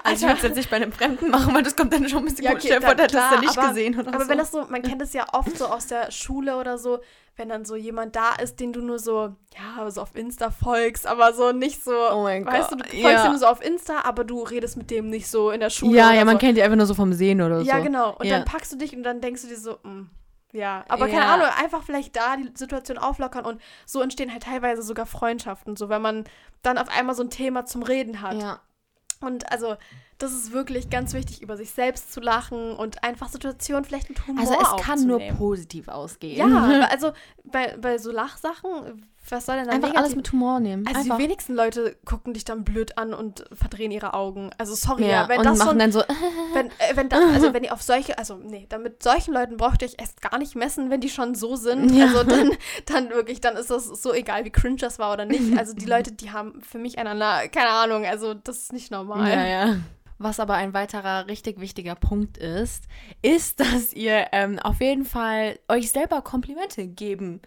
[0.03, 2.19] Also ich würde es jetzt nicht bei einem Fremden machen, weil das kommt dann schon
[2.19, 4.23] ein bisschen Ja, okay, dir vor, der hat das klar, nicht aber- gesehen oder Aber
[4.23, 4.29] so.
[4.29, 6.99] wenn das so, man kennt es ja oft so aus der Schule oder so,
[7.37, 11.05] wenn dann so jemand da ist, den du nur so, ja, so auf Insta folgst,
[11.07, 13.25] aber so nicht so, Oh mein weißt Gott, du, du folgst ja.
[13.25, 15.97] ihm nur so auf Insta, aber du redest mit dem nicht so in der Schule.
[15.97, 16.39] ja, ja, man so.
[16.39, 17.65] kennt die einfach nur so vom Sehen oder so.
[17.65, 18.15] Ja, genau.
[18.17, 18.37] Und Ja.
[18.37, 20.09] dann packst du dich und dann denkst du dir so, mm,
[20.53, 21.13] ja, aber Ja.
[21.19, 25.75] keine Ahnung, einfach vielleicht da die Situation auflockern und so entstehen halt teilweise sogar Freundschaften,
[25.75, 26.23] so wenn man
[26.61, 28.41] dann auf einmal so ein Thema zum Reden hat.
[28.41, 28.59] Ja.
[29.21, 29.75] Und also,
[30.17, 34.25] das ist wirklich ganz wichtig, über sich selbst zu lachen und einfach Situationen vielleicht mit
[34.27, 36.37] Humor Also es kann nur positiv ausgehen.
[36.37, 37.11] Ja, also
[37.43, 40.03] bei, bei so Lachsachen, was soll denn da Einfach negativ?
[40.03, 40.85] alles mit Humor nehmen.
[40.87, 41.17] also einfach.
[41.17, 44.51] die wenigsten Leute gucken dich dann blöd an und verdrehen ihre Augen.
[44.57, 46.03] Also sorry, ja, wenn und das machen schon dann so,
[46.53, 49.57] wenn, äh, wenn das, also wenn ihr auf solche, also nee, dann mit solchen Leuten
[49.57, 51.91] braucht ihr euch erst gar nicht messen, wenn die schon so sind.
[51.91, 52.05] Ja.
[52.05, 52.51] Also dann,
[52.85, 55.57] dann wirklich, dann ist das so egal, wie cringe das war oder nicht.
[55.57, 59.29] Also die Leute, die haben für mich einander, keine Ahnung, also das ist nicht normal.
[59.29, 59.75] Ja, ja.
[60.17, 62.85] Was aber ein weiterer richtig wichtiger Punkt ist,
[63.21, 67.41] ist, dass ihr ähm, auf jeden Fall euch selber Komplimente geben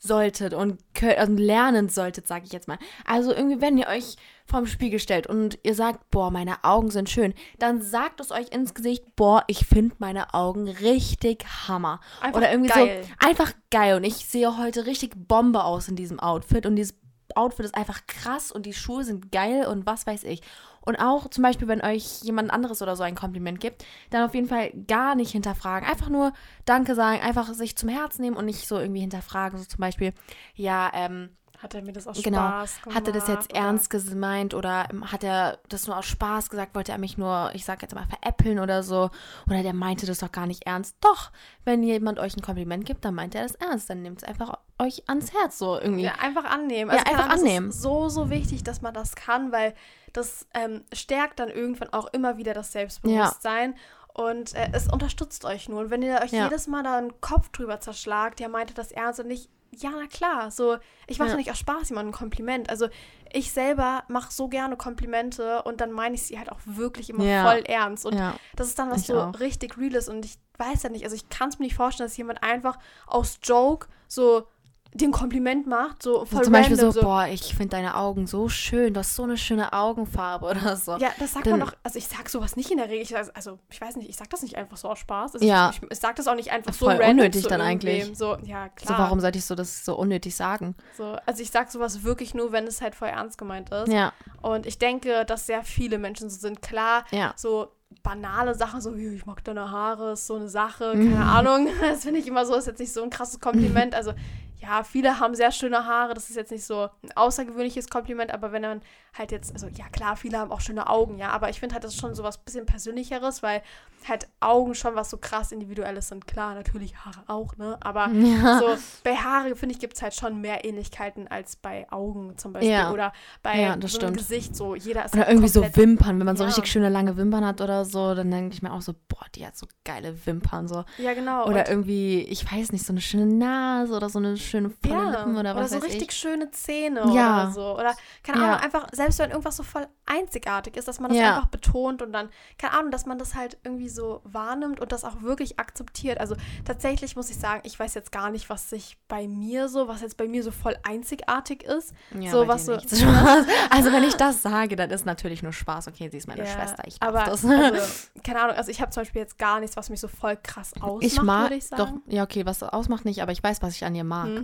[0.00, 2.78] solltet und also lernen solltet, sage ich jetzt mal.
[3.04, 7.10] Also irgendwie, wenn ihr euch vorm Spiegel stellt und ihr sagt, boah, meine Augen sind
[7.10, 12.00] schön, dann sagt es euch ins Gesicht, boah, ich finde meine Augen richtig Hammer.
[12.20, 13.04] Einfach Oder irgendwie geil.
[13.04, 16.94] so einfach geil und ich sehe heute richtig Bombe aus in diesem Outfit und dieses
[17.36, 20.40] Outfit ist einfach krass und die Schuhe sind geil und was weiß ich.
[20.82, 24.34] Und auch zum Beispiel, wenn euch jemand anderes oder so ein Kompliment gibt, dann auf
[24.34, 25.88] jeden Fall gar nicht hinterfragen.
[25.88, 26.32] Einfach nur
[26.64, 29.58] Danke sagen, einfach sich zum Herzen nehmen und nicht so irgendwie hinterfragen.
[29.58, 30.12] So zum Beispiel,
[30.54, 31.30] ja, ähm,
[31.62, 32.38] Hat er mir das aus Genau.
[32.38, 32.96] Spaß gemacht?
[32.96, 36.74] hat er das jetzt oder- ernst gemeint oder hat er das nur aus Spaß gesagt?
[36.74, 39.10] Wollte er mich nur, ich sag jetzt mal, veräppeln oder so?
[39.46, 40.96] Oder der meinte das doch gar nicht ernst?
[41.02, 41.30] Doch,
[41.66, 43.90] wenn jemand euch ein Kompliment gibt, dann meint er das ernst.
[43.90, 46.04] Dann nehmt es einfach euch ans Herz so irgendwie.
[46.04, 46.90] Ja, einfach annehmen.
[46.92, 47.68] Ja, keine einfach Ahnung, das annehmen.
[47.68, 49.74] Ist so, so wichtig, dass man das kann, weil
[50.12, 53.74] das ähm, stärkt dann irgendwann auch immer wieder das Selbstbewusstsein.
[54.12, 55.80] Und äh, es unterstützt euch nur.
[55.82, 56.44] Und wenn ihr euch Ja.
[56.44, 60.08] jedes Mal da einen Kopf drüber zerschlagt, ja, meinte das ernst und nicht, ja, na
[60.08, 61.36] klar, so, ich mache Ja.
[61.36, 62.68] nicht aus Spaß jemandem ein Kompliment.
[62.70, 62.88] Also
[63.32, 67.22] ich selber mache so gerne Komplimente und dann meine ich sie halt auch wirklich immer
[67.24, 67.44] Ja.
[67.48, 68.04] voll ernst.
[68.04, 68.34] Und ja.
[68.56, 69.38] das ist dann was Ich so auch.
[69.38, 72.08] richtig real ist und ich weiß ja nicht, also ich kann es mir nicht vorstellen,
[72.08, 74.48] dass jemand einfach aus Joke so
[74.92, 78.48] dem Kompliment macht, so voll Zum Beispiel random, so, boah, ich finde deine Augen so
[78.48, 80.96] schön, du hast so eine schöne Augenfarbe oder so.
[80.96, 83.10] Ja, das sagt Dann- man doch, also ich sag sowas nicht in der Regel, ich,
[83.10, 85.34] sag- also ich weiß nicht, ich sag das nicht einfach so aus Spaß.
[85.34, 85.70] Also Ja.
[85.70, 88.10] Ich, ich, sag das auch nicht einfach so Voll random unnötig dann eigentlich.
[88.18, 88.98] So, ja, So, klar.
[88.98, 90.74] warum sollte ich so das so unnötig sagen?
[90.96, 93.92] So, also ich sag sowas wirklich nur, wenn es halt voll ernst gemeint ist.
[93.92, 96.62] Ja, Und ich denke, dass sehr viele Menschen so sind.
[96.62, 97.32] Klar, ja.
[97.36, 97.68] so
[98.02, 101.12] banale Sachen, so, "Hier, ich mag deine Haare, ist so eine Sache, Mhm.
[101.12, 101.68] keine Ahnung.
[101.80, 103.94] Das finde ich immer so, ist jetzt nicht so ein krasses Kompliment.
[103.94, 104.12] Also,
[104.60, 108.52] ja, viele haben sehr schöne Haare, das ist jetzt nicht so ein außergewöhnliches Kompliment, aber
[108.52, 108.82] wenn man
[109.16, 111.84] halt jetzt, also ja klar, viele haben auch schöne Augen, ja, aber ich finde halt,
[111.84, 113.62] das ist schon so was bisschen Persönlicheres, weil
[114.08, 116.26] halt Augen schon was so krass Individuelles sind.
[116.26, 118.58] Klar, natürlich Haare auch, ne, aber Ja.
[118.58, 122.52] so bei Haare, finde ich, gibt es halt schon mehr Ähnlichkeiten als bei Augen zum
[122.52, 122.92] Beispiel Ja.
[122.92, 124.12] oder bei Ja, so.
[124.12, 127.16] Gesicht, so jeder ist Oder halt irgendwie so Wimpern, wenn man so richtig schöne lange
[127.16, 130.14] Wimpern hat oder so, dann denke ich mir auch so, boah, die hat so geile
[130.26, 130.84] Wimpern so.
[130.98, 131.46] Ja, genau.
[131.46, 135.36] Oder irgendwie, ich weiß nicht, so eine schöne Nase oder so eine schöne volle Lippen
[135.36, 136.16] oder was so weiß richtig ich.
[136.16, 137.44] schöne Zähne Ja.
[137.44, 137.74] oder so.
[137.78, 138.46] Oder, keine Ja.
[138.48, 141.36] Ahnung, einfach, selbst wenn irgendwas so voll einzigartig ist, dass man das Ja.
[141.36, 145.04] einfach betont und dann, keine Ahnung, dass man das halt irgendwie so wahrnimmt und das
[145.04, 146.18] auch wirklich akzeptiert.
[146.20, 146.34] Also
[146.64, 150.00] tatsächlich muss ich sagen, ich weiß jetzt gar nicht, was sich bei mir so, was
[150.00, 151.92] jetzt bei mir so voll einzigartig ist.
[152.18, 152.72] Ja, so was so.
[153.70, 155.88] Also wenn ich das sage, dann ist natürlich nur Spaß.
[155.88, 157.44] Okay, sie ist meine Ja, Schwester, ich aber das.
[157.44, 157.48] also,
[158.24, 160.72] keine Ahnung, also ich habe zum Beispiel jetzt gar nichts, was mich so voll krass
[160.80, 162.02] ausmacht, ich mag würde ich doch, sagen.
[162.06, 164.26] ja okay, was ausmacht nicht, aber ich weiß, was ich an ihr mag.
[164.26, 164.39] Hm.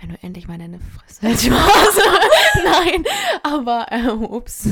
[0.00, 1.46] Wenn du endlich mal deine Fresse hältst.
[2.64, 3.04] Nein,
[3.42, 4.66] aber ähm, ups,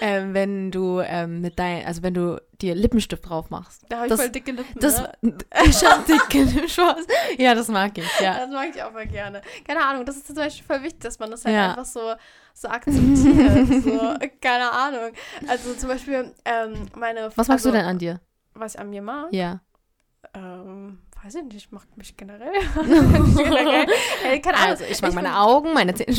[0.00, 3.84] ähm, wenn du ähm, mit dein, also wenn du dir Lippenstift drauf machst.
[3.88, 4.80] Da habe ich voll dicke Lippen.
[4.80, 5.12] Das, ne?
[5.64, 7.06] ich hab dicke Spaß.
[7.38, 8.38] Ja, das mag ich, ja.
[8.38, 9.42] Das mag ich auch voll gerne.
[9.66, 11.70] Keine Ahnung, das ist zum Beispiel voll wichtig, dass man das halt Ja.
[11.70, 12.14] einfach so,
[12.54, 13.82] so akzeptiert.
[13.82, 15.10] so, keine Ahnung.
[15.48, 17.30] Also zum Beispiel, ähm, meine.
[17.34, 18.20] Was magst also, du denn an dir?
[18.54, 19.32] Was ich an mir mag?
[19.32, 19.60] Ja.
[20.34, 22.52] Ähm, weiß ich nicht, ich mag mich generell.
[22.74, 23.86] generell.
[24.22, 24.70] Hey, keine Ahnung.
[24.70, 26.12] Also ich mag Ich meine Augen, meine Zähne.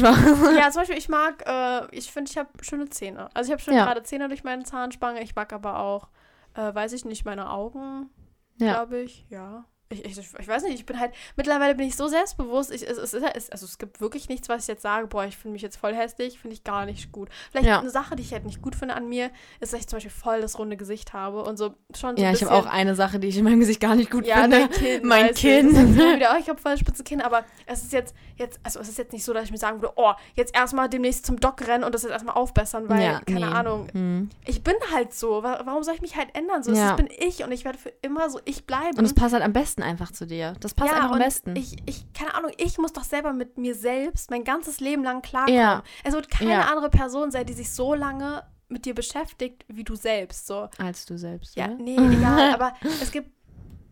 [0.57, 3.29] Ja, zum Beispiel, ich mag, äh, ich finde, ich habe schöne Zähne.
[3.33, 3.85] Also ich habe schöne Ja.
[3.85, 5.21] gerade Zähne durch meine Zahnspange.
[5.23, 6.09] Ich mag aber auch,
[6.55, 8.09] äh, weiß ich nicht, meine Augen,
[8.57, 8.73] Ja.
[8.73, 9.25] glaube ich.
[9.29, 9.65] Ja.
[9.91, 12.71] Ich, ich, ich weiß nicht, ich bin halt, mittlerweile bin ich so selbstbewusst.
[12.71, 15.35] Ich, es, es, es, also es gibt wirklich nichts, was ich jetzt sage, boah, ich
[15.35, 17.27] finde mich jetzt voll hässlich, finde ich gar nicht gut.
[17.49, 17.79] Vielleicht Ja.
[17.79, 20.11] eine Sache, die ich halt nicht gut finde an mir, ist, dass ich zum Beispiel
[20.11, 23.19] voll das runde Gesicht habe und so schon so Ja, ich habe auch eine Sache,
[23.19, 24.59] die ich in meinem Gesicht gar nicht gut ja, finde.
[24.59, 25.07] dein Kinn.
[25.07, 25.95] Mein Kinn.
[25.95, 28.99] Wieder, oh, ich habe voll spitze Kinn, aber es ist jetzt, jetzt, also es ist
[28.99, 31.83] jetzt nicht so, dass ich mir sagen würde, oh, jetzt erstmal demnächst zum Doc rennen
[31.83, 33.45] und das jetzt erstmal aufbessern, weil, ja, keine nee.
[33.53, 34.29] Ahnung, Hm.
[34.45, 35.41] ich bin halt so.
[35.41, 36.61] Wa- Warum soll ich mich halt ändern?
[36.61, 38.95] So, das bin ich und ich werde für immer so ich bleiben.
[38.99, 40.53] Und es passt halt am besten einfach zu dir.
[40.59, 41.55] Das passt ja, einfach am besten.
[41.55, 45.21] Ich, ich, keine Ahnung, ich muss doch selber mit mir selbst mein ganzes Leben lang
[45.21, 45.59] klarkommen.
[45.59, 45.83] Ja.
[46.03, 46.61] Es wird keine Ja.
[46.71, 50.45] andere Person sein, die sich so lange mit dir beschäftigt, wie du selbst.
[50.47, 50.69] So.
[50.77, 51.55] Als du selbst.
[51.55, 51.75] Ja, ne?
[51.79, 52.53] nee, egal.
[52.53, 53.31] aber es gibt,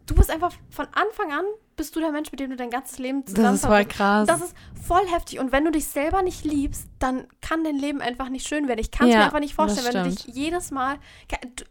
[0.05, 1.45] du bist einfach von Anfang an,
[1.75, 4.27] bist du der Mensch, mit dem du dein ganzes Leben zusammen Das ist voll krass.
[4.27, 4.55] das ist
[4.87, 5.39] voll heftig.
[5.39, 8.79] Und wenn du dich selber nicht liebst, dann kann dein Leben einfach nicht schön werden.
[8.79, 10.97] Ich kann es Ja, mir einfach nicht vorstellen, wenn du dich jedes Mal.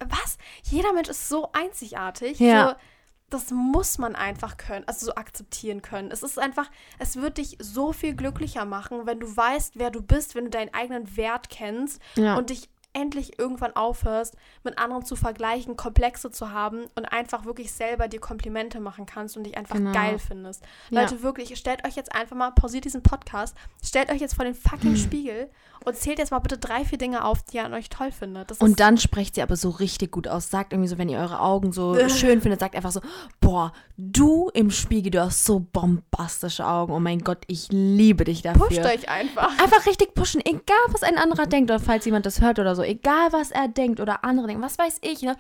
[0.09, 0.38] Was?
[0.62, 2.38] Jeder Mensch ist so einzigartig.
[2.38, 2.68] Ja.
[2.70, 2.74] So,
[3.31, 6.11] das muss man einfach können, also so akzeptieren können.
[6.11, 10.01] Es ist einfach, es wird dich so viel glücklicher machen, wenn du weißt, wer du
[10.01, 12.37] bist, wenn du deinen eigenen Wert kennst ja.
[12.37, 17.71] und dich endlich irgendwann aufhörst, mit anderen zu vergleichen, Komplexe zu haben und einfach wirklich
[17.73, 19.93] selber dir Komplimente machen kannst und dich einfach Genau.
[19.93, 20.65] geil findest.
[20.91, 21.03] Ja.
[21.03, 23.55] Leute, wirklich, stellt euch jetzt einfach mal, pausiert diesen Podcast,
[23.85, 24.97] stellt euch jetzt vor den fucking Hm.
[24.97, 25.51] Spiegel
[25.85, 28.51] und zählt jetzt mal bitte drei, vier Dinge auf, die ihr an euch toll findet.
[28.51, 30.51] Das Und dann sprecht sie aber so richtig gut aus.
[30.51, 33.01] Sagt irgendwie so, wenn ihr eure Augen so schön findet, sagt einfach so,
[33.41, 36.93] boah, du im Spiegel, du hast so bombastische Augen.
[36.93, 38.67] Oh mein Gott, ich liebe dich dafür.
[38.69, 39.51] pusht euch einfach.
[39.63, 42.83] Einfach richtig pushen, egal was ein anderer denkt oder falls jemand das hört oder so,
[42.87, 45.37] egal was er denkt oder andere denken, was weiß ich, ne?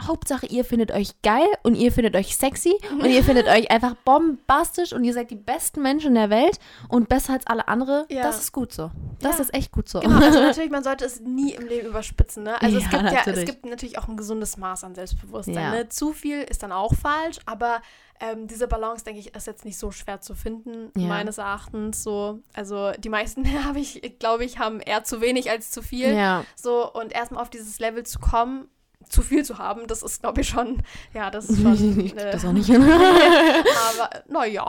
[0.00, 3.94] Hauptsache, ihr findet euch geil und ihr findet euch sexy und ihr findet euch einfach
[3.96, 8.06] bombastisch und ihr seid die besten Menschen der Welt und besser als alle andere.
[8.08, 8.22] Ja.
[8.22, 8.90] Das ist gut so.
[9.20, 9.42] Das Ja.
[9.44, 10.00] ist echt gut so.
[10.00, 12.58] Genau, also natürlich, man sollte es nie im Leben überspitzen, ne?
[12.62, 13.44] Also es Ja, gibt ja, es natürlich.
[13.46, 15.88] gibt natürlich auch ein gesundes Maß an Selbstbewusstsein, ne?
[15.90, 17.82] Zu viel ist dann auch falsch, aber
[18.20, 21.08] ähm, diese Balance, denke ich, ist jetzt nicht so schwer zu finden, Ja.
[21.08, 22.40] meines Erachtens, so.
[22.54, 26.44] Also die meisten, habe ich, glaube ich, haben eher zu wenig als zu viel, Ja.
[26.54, 26.90] so.
[26.92, 28.68] Und erstmal auf dieses Level zu kommen,
[29.08, 30.82] zu viel zu haben, das ist, glaube ich, schon,
[31.14, 31.98] ja, das ist schon...
[32.04, 32.70] Ich äh, das auch nicht.
[32.70, 34.66] aber, naja,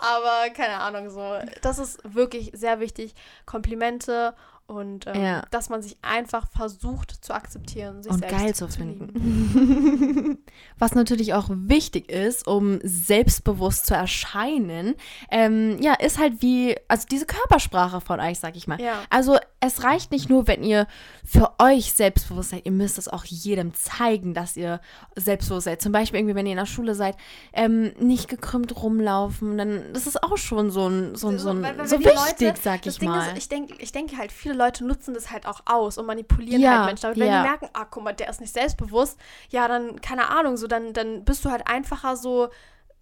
[0.00, 1.34] aber keine Ahnung, so.
[1.62, 3.14] Das ist wirklich sehr wichtig.
[3.46, 4.34] Komplimente
[4.66, 5.42] und ähm, Ja.
[5.50, 10.38] dass man sich einfach versucht zu akzeptieren, sich und selbst geil zu finden.
[10.78, 14.94] Was natürlich auch wichtig ist, um selbstbewusst zu erscheinen,
[15.30, 18.80] ähm, ja, ist halt wie, also diese Körpersprache von euch, sag ich mal.
[18.80, 19.02] Ja.
[19.10, 20.86] Also es reicht nicht nur, wenn ihr
[21.24, 24.80] für euch selbstbewusst seid, ihr müsst es auch jedem zeigen, dass ihr
[25.16, 25.82] selbstbewusst seid.
[25.82, 27.16] Zum Beispiel irgendwie, wenn ihr in der Schule seid,
[27.52, 31.62] ähm, nicht gekrümmt rumlaufen, dann das ist auch schon so ein, so, ein- so, ein,
[31.62, 32.14] weil- weil so wichtig,
[32.48, 33.28] Leute- sag ich Ding mal.
[33.32, 36.60] ist, ich denke ich denke halt, viele Leute nutzen das halt auch aus und manipulieren
[36.62, 37.02] Ja, halt Menschen.
[37.02, 37.18] damit.
[37.18, 37.42] wenn ja.
[37.42, 39.18] die merken, ah, guck mal, der ist nicht selbstbewusst,
[39.50, 42.48] ja, dann, keine Ahnung, so, dann, dann bist du halt einfacher so,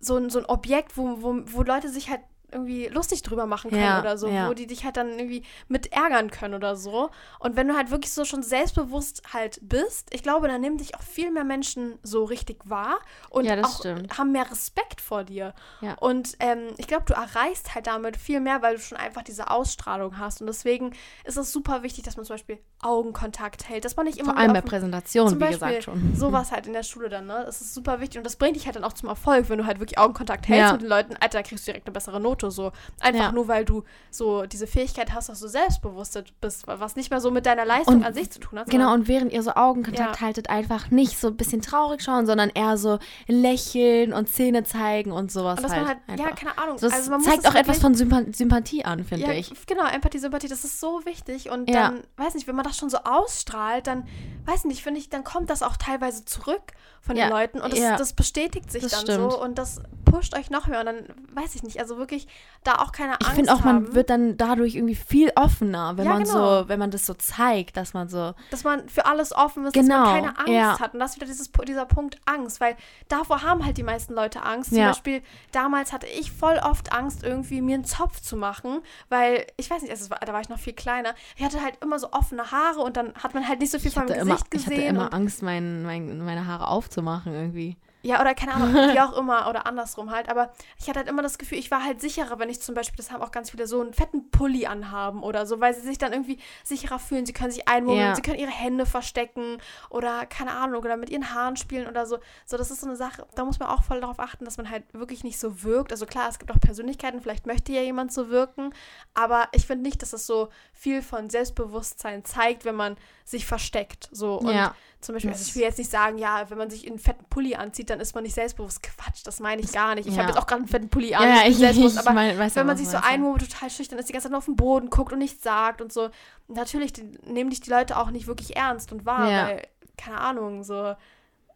[0.00, 2.20] so, ein, so ein Objekt, wo, wo, wo Leute sich halt
[2.54, 4.48] irgendwie lustig drüber machen können Ja, oder so, ja.
[4.48, 7.10] wo die dich halt dann irgendwie mit ärgern können oder so.
[7.40, 10.94] Und wenn du halt wirklich so schon selbstbewusst halt bist, ich glaube, dann nehmen dich
[10.96, 12.98] auch viel mehr Menschen so richtig wahr
[13.30, 14.16] und Ja, auch stimmt.
[14.16, 15.52] haben mehr Respekt vor dir.
[16.00, 19.50] Und ähm, ich glaube, du erreichst halt damit viel mehr, weil du schon einfach diese
[19.50, 20.40] Ausstrahlung hast.
[20.40, 20.92] Und deswegen
[21.24, 24.38] ist es super wichtig, dass man zum Beispiel Augenkontakt hält, dass man nicht immer Vor
[24.38, 26.14] allem bei Präsentationen, wie Beispiel gesagt schon.
[26.16, 27.42] sowas halt in der Schule dann, ne?
[27.44, 29.66] Das ist super wichtig und das bringt dich halt dann auch zum Erfolg, wenn du
[29.66, 31.14] halt wirklich Augenkontakt hältst mit den Leuten.
[31.14, 32.43] Alter, da kriegst du direkt eine bessere Note.
[32.44, 32.50] Foto.
[32.50, 33.32] So einfach Ja.
[33.32, 37.30] nur, weil du so diese Fähigkeit hast, dass du selbstbewusst bist, was nicht mehr so
[37.30, 38.70] mit deiner Leistung Und an sich zu tun hat.
[38.70, 40.26] Genau, und während ihr so Augenkontakt Ja.
[40.26, 45.12] haltet, einfach nicht so ein bisschen traurig schauen, sondern eher so lächeln und Zähne zeigen
[45.12, 45.82] und sowas und halt.
[45.82, 46.78] man halt, ja, keine Ahnung.
[46.78, 49.52] so, das also zeigt auch etwas von Sympa Sympathie an, finde ja, ich.
[49.66, 51.50] Genau, Empathie, Sympathie, das ist so wichtig.
[51.50, 54.06] Und dann, weiß nicht, wenn man das schon so ausstrahlt, dann,
[54.46, 56.62] weiß nicht, finde ich, dann kommt das auch teilweise zurück
[57.00, 59.32] von den Leuten und das, das bestätigt sich Das dann stimmt.
[59.32, 60.80] so und das pusht euch noch mehr.
[60.80, 61.04] Und dann,
[61.34, 62.26] weiß ich nicht, also wirklich
[62.64, 65.98] da auch keine Ich Angst finde auch, man haben, wird dann dadurch irgendwie viel offener,
[65.98, 66.62] wenn Ja, man genau.
[66.62, 68.32] so, wenn man das so zeigt, dass man so.
[68.50, 70.80] dass man für alles offen ist, Genau, dass man keine Angst ja.
[70.80, 70.94] hat.
[70.94, 72.74] Und das ist wieder dieses, dieser Punkt Angst, weil
[73.08, 74.70] davor haben halt die meisten Leute Angst.
[74.70, 74.88] Zum Ja.
[74.88, 75.20] Beispiel,
[75.52, 79.82] damals hatte ich voll oft Angst, irgendwie mir einen Zopf zu machen, weil, ich weiß
[79.82, 81.14] nicht, war, da war ich noch viel kleiner.
[81.36, 83.88] Ich hatte halt immer so offene Haare und dann hat man halt nicht so viel
[83.88, 84.78] Ich von meinem immer, Gesicht ich gesehen.
[84.78, 87.76] hatte immer Angst, mein, mein, meine Haare aufzumachen irgendwie.
[88.04, 90.28] Ja, oder keine Ahnung, wie auch immer, oder andersrum halt.
[90.28, 92.98] Aber ich hatte halt immer das Gefühl, ich war halt sicherer, wenn ich zum Beispiel,
[92.98, 95.96] das haben auch ganz viele so einen fetten Pulli anhaben oder so, weil sie sich
[95.96, 97.24] dann irgendwie sicherer fühlen.
[97.24, 98.14] Sie können sich einmummeln, Ja.
[98.14, 102.18] sie können ihre Hände verstecken oder keine Ahnung, oder mit ihren Haaren spielen oder so.
[102.44, 104.68] So, das ist so eine Sache, da muss man auch voll darauf achten, dass man
[104.68, 105.90] halt wirklich nicht so wirkt.
[105.90, 108.74] Also klar, es gibt auch Persönlichkeiten, vielleicht möchte ja jemand so wirken,
[109.14, 114.08] aber ich finde nicht, dass das so viel von Selbstbewusstsein zeigt, wenn man sich versteckt.
[114.12, 114.74] So, und ja.
[115.00, 117.24] zum Beispiel, also ich will jetzt nicht sagen, ja, wenn man sich in einen fetten
[117.30, 118.82] Pulli anzieht, dann ist man nicht selbstbewusst.
[118.82, 120.06] Quatsch, das meine ich gar nicht.
[120.08, 120.22] Ich Ja.
[120.22, 121.28] habe jetzt auch gerade einen fetten Pulli an.
[121.28, 123.14] Ja, ich, ich, selbstbewusst, aber mein, wenn man sich so meinst, ja.
[123.14, 125.80] einmummelt, total schüchtern ist, die ganze Zeit nur auf den Boden guckt und nichts sagt
[125.80, 126.10] und so.
[126.48, 129.46] Natürlich die, nehmen dich die Leute auch nicht wirklich ernst und wahr, Ja.
[129.46, 129.62] weil,
[129.96, 130.94] keine Ahnung, so,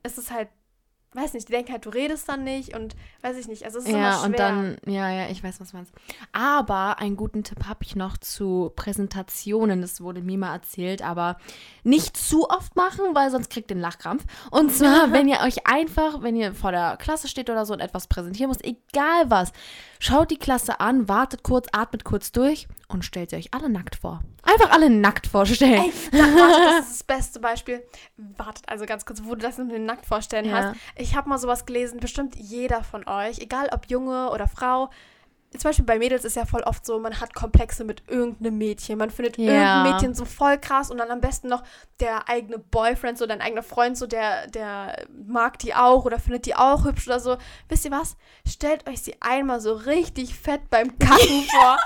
[0.02, 0.48] es ist halt,
[1.14, 3.64] weiß nicht, die denken halt, du redest dann nicht und weiß ich nicht.
[3.64, 4.26] Also es ist immer Ja, schwer.
[4.26, 5.92] und dann, ja, ja, ich weiß, was meinst.
[6.32, 9.80] Aber einen guten Tipp habe ich noch zu Präsentationen.
[9.80, 11.36] Das wurde mir mal erzählt, aber
[11.82, 14.24] nicht zu oft machen, weil sonst kriegt ihr einen Lachkrampf.
[14.50, 17.80] Und zwar, wenn ihr euch einfach, wenn ihr vor der Klasse steht oder so und
[17.80, 19.52] etwas präsentieren müsst, egal was,
[20.00, 23.96] schaut die Klasse an, wartet kurz, atmet kurz durch und stellt sie euch alle nackt
[23.96, 24.20] vor.
[24.42, 25.82] Einfach alle nackt vorstellen.
[25.82, 27.82] Ey, da, warte, das ist das beste Beispiel.
[28.16, 30.72] Wartet also ganz kurz, wo du das mit dem Nackt vorstellen Ja.
[30.72, 30.76] hast.
[30.98, 34.90] Ich habe mal sowas gelesen, bestimmt jeder von euch, egal ob Junge oder Frau.
[35.52, 38.98] Zum Beispiel bei Mädels ist ja voll oft so, man hat Komplexe mit irgendeinem Mädchen.
[38.98, 39.44] Man findet Ja.
[39.44, 41.62] irgendein Mädchen so voll krass und dann am besten noch
[42.00, 46.44] der eigene Boyfriend, so dein eigener Freund, so der, der mag die auch oder findet
[46.44, 47.38] die auch hübsch oder so.
[47.70, 48.18] Wisst ihr was?
[48.46, 51.16] Stellt euch sie einmal so richtig fett beim Kacken
[51.50, 51.78] vor.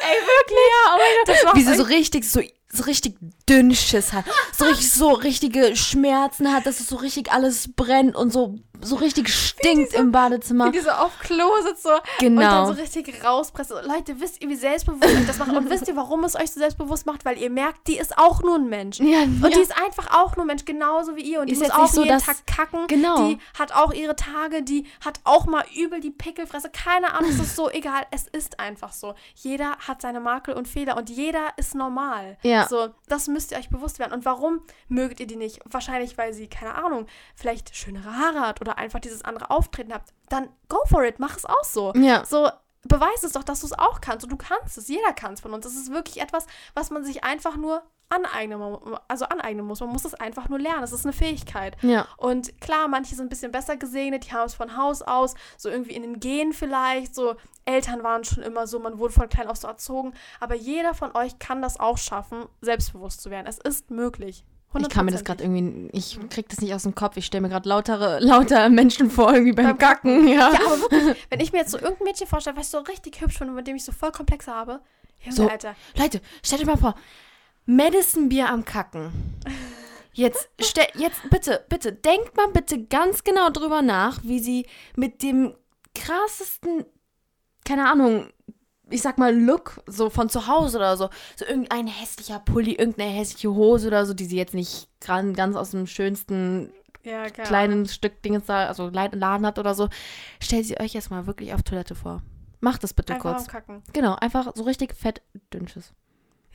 [0.00, 0.58] Ey, wirklich?
[0.72, 1.28] Ja, oh mein Gott.
[1.44, 2.40] Das Wie sie so richtig, so,
[2.74, 3.16] so richtig
[3.48, 4.24] Dünnschiss hat.
[4.56, 8.96] So richtig, so richtige Schmerzen hat, dass es so richtig alles brennt und so, so
[8.96, 10.66] richtig stinkt im Badezimmer.
[10.66, 12.40] Wie die so auf Klo sitzt so und Genau.
[12.40, 13.70] dann so richtig rauspresst.
[13.70, 15.52] Leute, wisst ihr, wie selbstbewusst euch das macht?
[15.56, 17.24] Und wisst ihr, warum es euch so selbstbewusst macht?
[17.24, 18.98] Weil ihr merkt, die ist auch nur ein Mensch.
[19.00, 19.48] Ja, Und ja.
[19.50, 21.40] die ist einfach auch nur ein Mensch, genauso wie ihr.
[21.40, 22.86] Und die Ist muss auch so, jeden Tag kacken.
[22.88, 23.28] Genau.
[23.28, 26.70] Die hat auch ihre Tage, die hat auch mal übel die Pickelfresse.
[26.70, 28.02] Keine Ahnung, es ist so egal.
[28.10, 29.14] Es ist einfach so.
[29.36, 32.36] Jeder hat seine Makel und Fehler und jeder ist normal.
[32.42, 32.63] Ja.
[32.68, 34.12] So, das müsst ihr euch bewusst werden.
[34.12, 35.60] Und warum mögt ihr die nicht?
[35.64, 40.12] Wahrscheinlich, weil sie, keine Ahnung, vielleicht schönere Haare hat oder einfach dieses andere Auftreten habt.
[40.28, 41.92] Dann go for it, mach es auch so.
[41.94, 42.24] Ja.
[42.24, 42.50] So,
[42.84, 44.24] beweis es doch, dass du es auch kannst.
[44.24, 44.88] Und du kannst es.
[44.88, 45.64] Jeder kann es von uns.
[45.64, 48.60] Das ist wirklich etwas, was man sich einfach nur aneignen,
[49.08, 49.80] also aneignen muss.
[49.80, 50.82] Man muss es einfach nur lernen.
[50.82, 51.76] Es ist eine Fähigkeit.
[51.82, 52.06] Ja.
[52.16, 55.68] Und klar, manche sind ein bisschen besser gesegnet, die haben es von Haus aus, so
[55.68, 59.48] irgendwie in den Genen vielleicht, so Eltern waren schon immer so, man wurde von klein
[59.48, 63.46] auf so erzogen, aber jeder von euch kann das auch schaffen, selbstbewusst zu werden.
[63.46, 64.44] Es ist möglich.
[64.76, 67.16] Ich kann mir das gerade irgendwie, ich krieg das nicht aus dem Kopf.
[67.16, 70.26] Ich stelle mir gerade lautere, lauter Menschen vor, irgendwie beim, Beim Kacken.
[70.26, 70.52] Ja.
[70.52, 73.20] Ja, aber wirklich, wenn ich mir jetzt so irgendein Mädchen vorstelle, was ich so richtig
[73.20, 74.80] hübsch finde, mit dem ich so voll Komplexe habe,
[75.20, 75.48] Junge, So.
[75.48, 75.76] Alter.
[75.96, 76.94] Leute, stellt euch mal vor,
[77.66, 79.12] Madison Bier am Kacken.
[80.12, 85.22] Jetzt, stell, jetzt bitte, bitte, denkt mal bitte ganz genau drüber nach, wie sie mit
[85.22, 85.54] dem
[85.94, 86.84] krassesten,
[87.64, 88.28] keine Ahnung,
[88.90, 93.10] ich sag mal Look, so von zu Hause oder so, so irgendein hässlicher Pulli, irgendeine
[93.10, 96.70] hässliche Hose oder so, die sie jetzt nicht ganz aus dem schönsten
[97.02, 99.88] Ja, kleinen Stück Dinges da, also Laden hat oder so,
[100.40, 102.22] stellt sie euch erstmal wirklich auf Toilette vor.
[102.60, 103.42] Macht das bitte Einfach kurz.
[103.42, 103.82] am Kacken.
[103.92, 105.22] Genau, einfach so richtig fett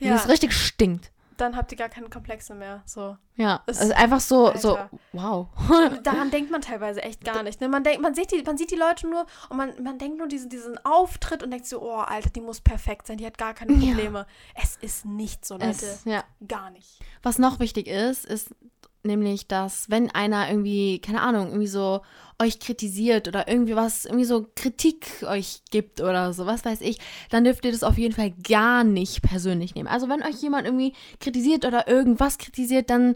[0.00, 1.10] Wie Ja, es richtig stinkt.
[1.36, 2.82] dann habt ihr gar keine Komplexe mehr.
[2.84, 3.16] So.
[3.36, 4.76] Ja, Es- also einfach so, so,
[5.12, 5.46] wow.
[6.02, 7.60] Daran denkt man teilweise echt gar nicht.
[7.62, 7.68] Ne?
[7.70, 10.28] Man, denkt, man, sieht die, man sieht die Leute nur und man, man denkt nur
[10.28, 13.54] diesen, diesen Auftritt und denkt so, oh, Alter, die muss perfekt sein, die hat gar
[13.54, 13.88] keine Ja.
[13.94, 14.26] Probleme.
[14.54, 15.68] Es ist nicht so, Leute.
[15.70, 16.24] Es, ja.
[16.46, 17.00] gar nicht.
[17.22, 18.54] Was noch wichtig ist, ist
[19.02, 22.00] nämlich, dass wenn einer irgendwie, keine Ahnung, irgendwie so
[22.38, 26.98] euch kritisiert oder irgendwie was, irgendwie so Kritik euch gibt oder so, was weiß ich,
[27.28, 29.88] dann dürft ihr das auf jeden Fall gar nicht persönlich nehmen.
[29.88, 33.14] Also wenn euch jemand irgendwie kritisiert oder irgendwas kritisiert, dann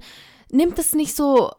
[0.50, 1.50] nehmt es nicht so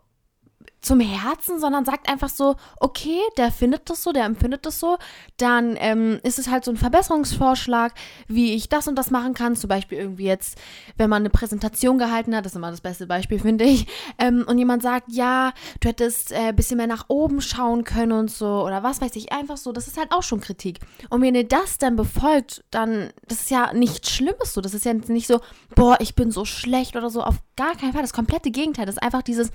[0.86, 4.98] zum Herzen, sondern sagt einfach so, okay, der findet das so, der empfindet das so,
[5.38, 7.94] dann ähm, ist es halt so ein Verbesserungsvorschlag,
[8.28, 9.56] wie ich das und das machen kann.
[9.56, 10.60] Zum Beispiel irgendwie jetzt,
[10.96, 13.88] wenn man eine Präsentation gehalten hat, das ist immer das beste Beispiel, finde ich,
[14.20, 18.12] ähm, und jemand sagt, ja, du hättest ein äh, bisschen mehr nach oben schauen können
[18.12, 20.80] und so, oder was weiß ich, einfach so, das ist halt auch schon Kritik.
[21.10, 24.86] Und wenn ihr das dann befolgt, dann, das ist ja nichts Schlimmes so, das ist
[24.86, 25.42] ja nicht so,
[25.74, 28.96] boah, ich bin so schlecht oder so, auf gar keinen Fall, das komplette Gegenteil, das
[28.96, 29.52] ist einfach dieses,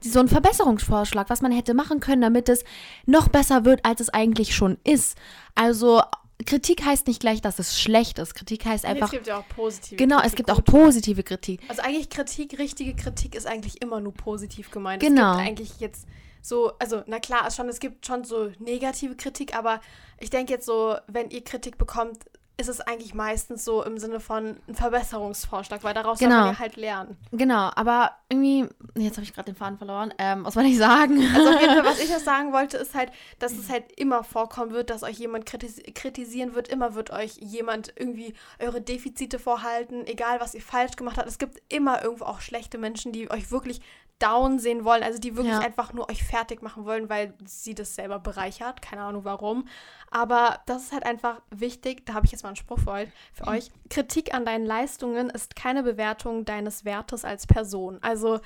[0.00, 2.64] so ein Verbesserungsvorschlag, was man hätte machen können, damit es
[3.06, 5.16] noch besser wird, als es eigentlich schon ist.
[5.54, 6.02] Also
[6.46, 8.34] Kritik heißt nicht gleich, dass es schlecht ist.
[8.34, 9.12] Kritik heißt einfach.
[9.12, 11.60] Nee, es gibt ja auch positive Genau, Kritik, es gibt auch positive Kritik.
[11.68, 15.02] Also eigentlich Kritik, richtige Kritik ist eigentlich immer nur positiv gemeint.
[15.02, 15.32] Genau.
[15.32, 16.06] Es gibt eigentlich jetzt
[16.42, 19.80] so, also na klar, schon, es gibt schon so negative Kritik, aber
[20.20, 22.18] ich denke jetzt so, wenn ihr Kritik bekommt,
[22.56, 26.30] ist es eigentlich meistens so im Sinne von ein Verbesserungsvorschlag, weil daraus Genau.
[26.30, 27.16] soll man ja halt lernen.
[27.32, 30.14] Genau, aber irgendwie, jetzt habe ich gerade den Faden verloren.
[30.18, 31.18] Ähm, was wollte ich sagen?
[31.34, 34.22] Also auf jeden Fall, was ich noch sagen wollte, ist halt, dass es halt immer
[34.22, 36.68] vorkommen wird, dass euch jemand kritis kritisieren wird.
[36.68, 41.28] Immer wird euch jemand irgendwie eure Defizite vorhalten, egal was ihr falsch gemacht habt.
[41.28, 43.80] Es gibt immer irgendwo auch schlechte Menschen, die euch wirklich
[44.20, 45.60] down sehen wollen, also die wirklich Ja.
[45.60, 48.80] einfach nur euch fertig machen wollen, weil sie das selber bereichert.
[48.80, 49.66] Keine Ahnung warum.
[50.10, 52.06] Aber das ist halt einfach wichtig.
[52.06, 53.70] Da habe ich jetzt mal einen Spruch für euch, für euch.
[53.90, 57.98] Kritik an deinen Leistungen ist keine Bewertung deines Wertes als Person.
[58.02, 58.40] Also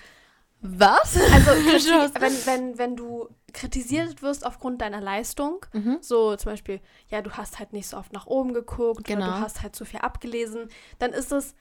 [0.60, 1.16] was?
[1.16, 1.50] also.
[1.70, 5.98] Kritik, wenn, wenn, wenn du kritisiert wirst aufgrund deiner Leistung, Mhm.
[6.00, 9.26] so zum Beispiel, ja, du hast halt nicht so oft nach oben geguckt oder Genau.
[9.26, 11.54] du hast halt zu viel abgelesen, dann ist es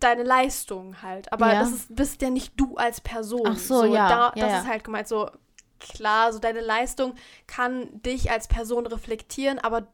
[0.00, 1.32] deine Leistung halt.
[1.32, 1.60] Aber Ja.
[1.60, 3.42] das ist, bist ja nicht du als Person.
[3.46, 4.58] Ach so, ja, Da, das ja.
[4.60, 5.30] ist halt gemeint so,
[5.78, 7.14] klar, so deine Leistung
[7.46, 9.86] kann dich als Person reflektieren, aber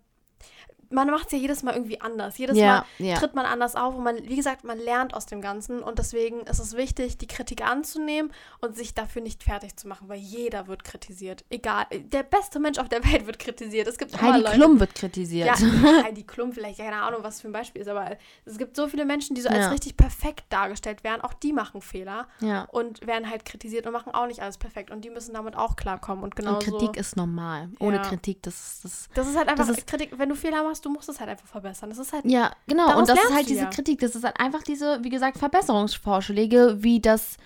[0.92, 2.38] man macht es ja jedes Mal irgendwie anders.
[2.38, 3.16] Jedes Ja, Mal ja.
[3.18, 6.40] tritt man anders auf und man, wie gesagt, man lernt aus dem Ganzen und deswegen
[6.42, 10.66] ist es wichtig, die Kritik anzunehmen und sich dafür nicht fertig zu machen, weil jeder
[10.68, 11.44] wird kritisiert.
[11.50, 13.88] Egal, der beste Mensch auf der Welt wird kritisiert.
[13.88, 15.46] Es gibt immer Heidi Leute, Klum wird kritisiert.
[15.46, 15.54] ja,
[16.04, 19.04] Heidi Klum vielleicht, keine Ahnung, was für ein Beispiel ist, aber es gibt so viele
[19.04, 19.68] Menschen, die so als Ja.
[19.70, 22.28] richtig perfekt dargestellt werden, auch die machen Fehler
[22.70, 25.76] und werden halt kritisiert und machen auch nicht alles perfekt und die müssen damit auch
[25.76, 27.68] klarkommen und genau Und Kritik ist normal.
[27.78, 28.02] Ohne.
[28.02, 29.08] Kritik, das das.
[29.14, 31.30] das ist halt einfach das ist- Kritik, wenn du Fehler machst, du musst es halt
[31.30, 31.90] einfach verbessern.
[31.90, 32.98] Das ist halt Ja, genau.
[32.98, 33.70] Und das ist halt diese ja.
[33.70, 34.00] Kritik.
[34.00, 37.36] Das ist halt einfach diese, wie gesagt, Verbesserungsvorschläge, wie das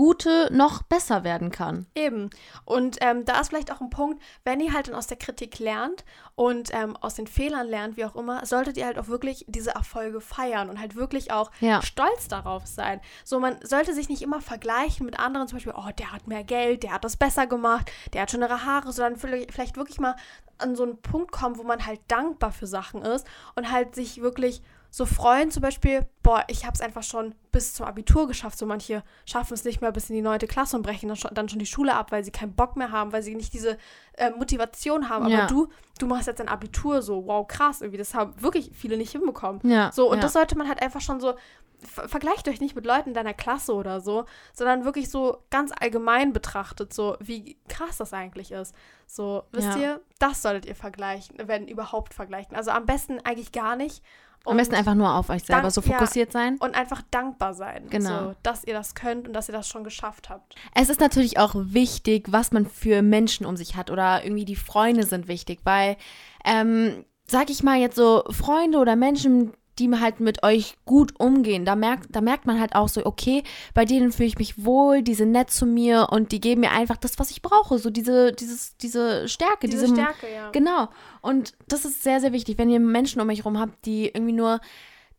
[0.00, 1.84] Gute noch besser werden kann.
[1.94, 2.30] Eben.
[2.64, 5.58] Und ähm, da ist vielleicht auch ein Punkt, wenn ihr halt dann aus der Kritik
[5.58, 9.44] lernt und ähm, aus den Fehlern lernt, wie auch immer, solltet ihr halt auch wirklich
[9.46, 11.82] diese Erfolge feiern und halt wirklich auch Ja.
[11.82, 13.02] stolz darauf sein.
[13.24, 16.44] So, man sollte sich nicht immer vergleichen mit anderen, zum Beispiel, oh, der hat mehr
[16.44, 20.16] Geld, der hat das besser gemacht, der hat schönere Haare, sondern vielleicht vielleicht wirklich mal
[20.56, 24.22] an so einen Punkt kommen, wo man halt dankbar für Sachen ist und halt sich
[24.22, 28.58] wirklich so freuen, zum Beispiel, boah, ich habe es einfach schon bis zum Abitur geschafft.
[28.58, 31.32] So manche schaffen es nicht mehr bis in die neunte Klasse und brechen dann schon,
[31.32, 33.78] dann schon die Schule ab, weil sie keinen Bock mehr haben, weil sie nicht diese
[34.14, 35.24] äh, Motivation haben.
[35.26, 35.46] Aber Ja.
[35.46, 39.12] du, du machst jetzt ein Abitur so, wow, krass, irgendwie, das haben wirklich viele nicht
[39.12, 39.60] hinbekommen.
[39.62, 39.92] Ja.
[39.92, 40.22] So, und ja.
[40.22, 41.34] das sollte man halt einfach schon so,
[41.82, 46.32] ver vergleicht euch nicht mit Leuten deiner Klasse oder so, sondern wirklich so ganz allgemein
[46.32, 48.74] betrachtet, so wie krass das eigentlich ist.
[49.06, 52.54] So, wisst ihr, das solltet ihr vergleichen, wenn überhaupt vergleichen.
[52.56, 54.02] Also am besten eigentlich gar nicht.
[54.46, 55.92] Am besten einfach nur auf euch selber Dank- so ja.
[55.98, 56.56] fokussiert sein.
[56.60, 58.08] und einfach dankbar sein, Genau.
[58.30, 60.54] so, dass ihr das könnt und dass ihr das schon geschafft habt.
[60.74, 64.56] Es ist natürlich auch wichtig, was man für Menschen um sich hat oder irgendwie die
[64.56, 65.96] Freunde sind wichtig, weil,
[66.44, 71.64] ähm, sag ich mal jetzt so, Freunde oder Menschen, die halt mit euch gut umgehen,
[71.64, 73.42] da merkt, da merkt man halt auch so, okay,
[73.74, 76.70] bei denen fühle ich mich wohl, die sind nett zu mir und die geben mir
[76.70, 80.50] einfach das, was ich brauche, so diese, dieses, diese Stärke, Diese, diese, Stärke, ja.
[80.50, 80.88] Genau.
[81.22, 84.32] Und das ist sehr, sehr wichtig, wenn ihr Menschen um euch herum habt, die irgendwie
[84.32, 84.60] nur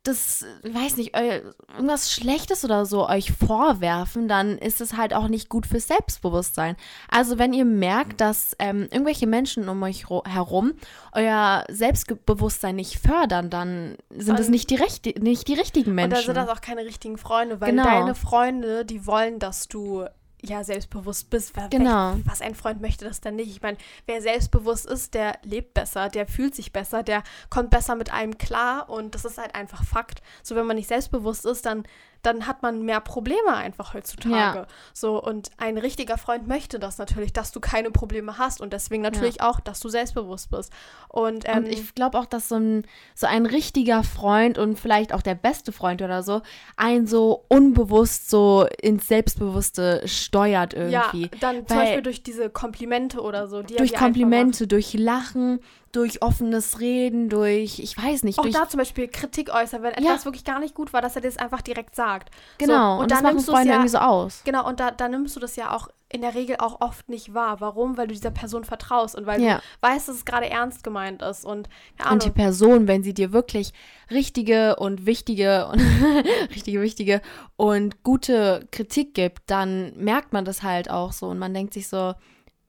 [0.04, 1.42] das, weiß nicht, eu-
[1.76, 6.76] irgendwas Schlechtes oder so euch vorwerfen, dann ist es halt auch nicht gut fürs Selbstbewusstsein.
[7.08, 10.74] Also wenn ihr merkt, dass ähm, irgendwelche Menschen um euch herum
[11.14, 16.16] euer Selbstbewusstsein nicht fördern, dann sind es Dann- nicht die, nicht die richtigen Und Menschen.
[16.16, 17.84] da sind das auch keine richtigen Freunde, weil Genau.
[17.84, 20.06] deine Freunde, die wollen, dass du
[20.44, 21.56] ja selbstbewusst bist.
[21.56, 22.14] Weil Genau.
[22.14, 23.50] vielleicht- Was ein Freund möchte das dann nicht.
[23.52, 27.96] Ich meine, wer selbstbewusst ist, der lebt besser, der fühlt sich besser, der kommt besser
[27.96, 30.22] mit einem klar und das ist halt einfach Fakt.
[30.44, 31.84] So, wenn man nicht selbstbewusst ist, dann,
[32.22, 34.60] dann hat man mehr Probleme einfach heutzutage.
[34.60, 34.68] Ja.
[34.94, 39.02] So, und ein richtiger Freund möchte das natürlich, dass du keine Probleme hast und deswegen
[39.02, 40.72] natürlich auch, dass du selbstbewusst bist.
[41.08, 45.14] Und, ähm, Und ich glaube auch, dass so ein, so ein richtiger Freund und vielleicht
[45.14, 46.42] auch der beste Freund oder so,
[46.78, 51.24] einen so unbewusst so ins Selbstbewusste steuert irgendwie.
[51.24, 53.62] ja, dann zum Weil- Beispiel durch diese Komplimente oder so.
[53.64, 53.94] Die durch.
[53.94, 55.60] Komplimente, durch Lachen,
[55.92, 58.54] durch offenes Reden, durch, ich weiß nicht, Auch durch.
[58.56, 60.12] da zum Beispiel Kritik äußern, wenn Ja.
[60.12, 62.30] etwas wirklich gar nicht gut war, dass er dir das einfach direkt sagt.
[62.58, 64.42] genau, So, und, das machen Freunde ja, irgendwie so aus.
[64.46, 67.34] Genau, und da, da nimmst du das ja auch in der Regel auch oft nicht
[67.34, 67.62] wahr.
[67.62, 67.96] Warum?
[67.98, 69.58] Weil du dieser Person vertraust und weil Ja.
[69.58, 71.46] du weißt, dass es gerade ernst gemeint ist.
[71.46, 71.70] Und,
[72.10, 72.32] Und die.
[72.32, 73.72] Person, wenn sie dir wirklich
[74.10, 75.80] richtige und wichtige und
[76.54, 77.22] richtige, wichtige
[77.56, 81.88] und gute Kritik gibt, dann merkt man das halt auch so und man denkt sich
[81.88, 82.14] so,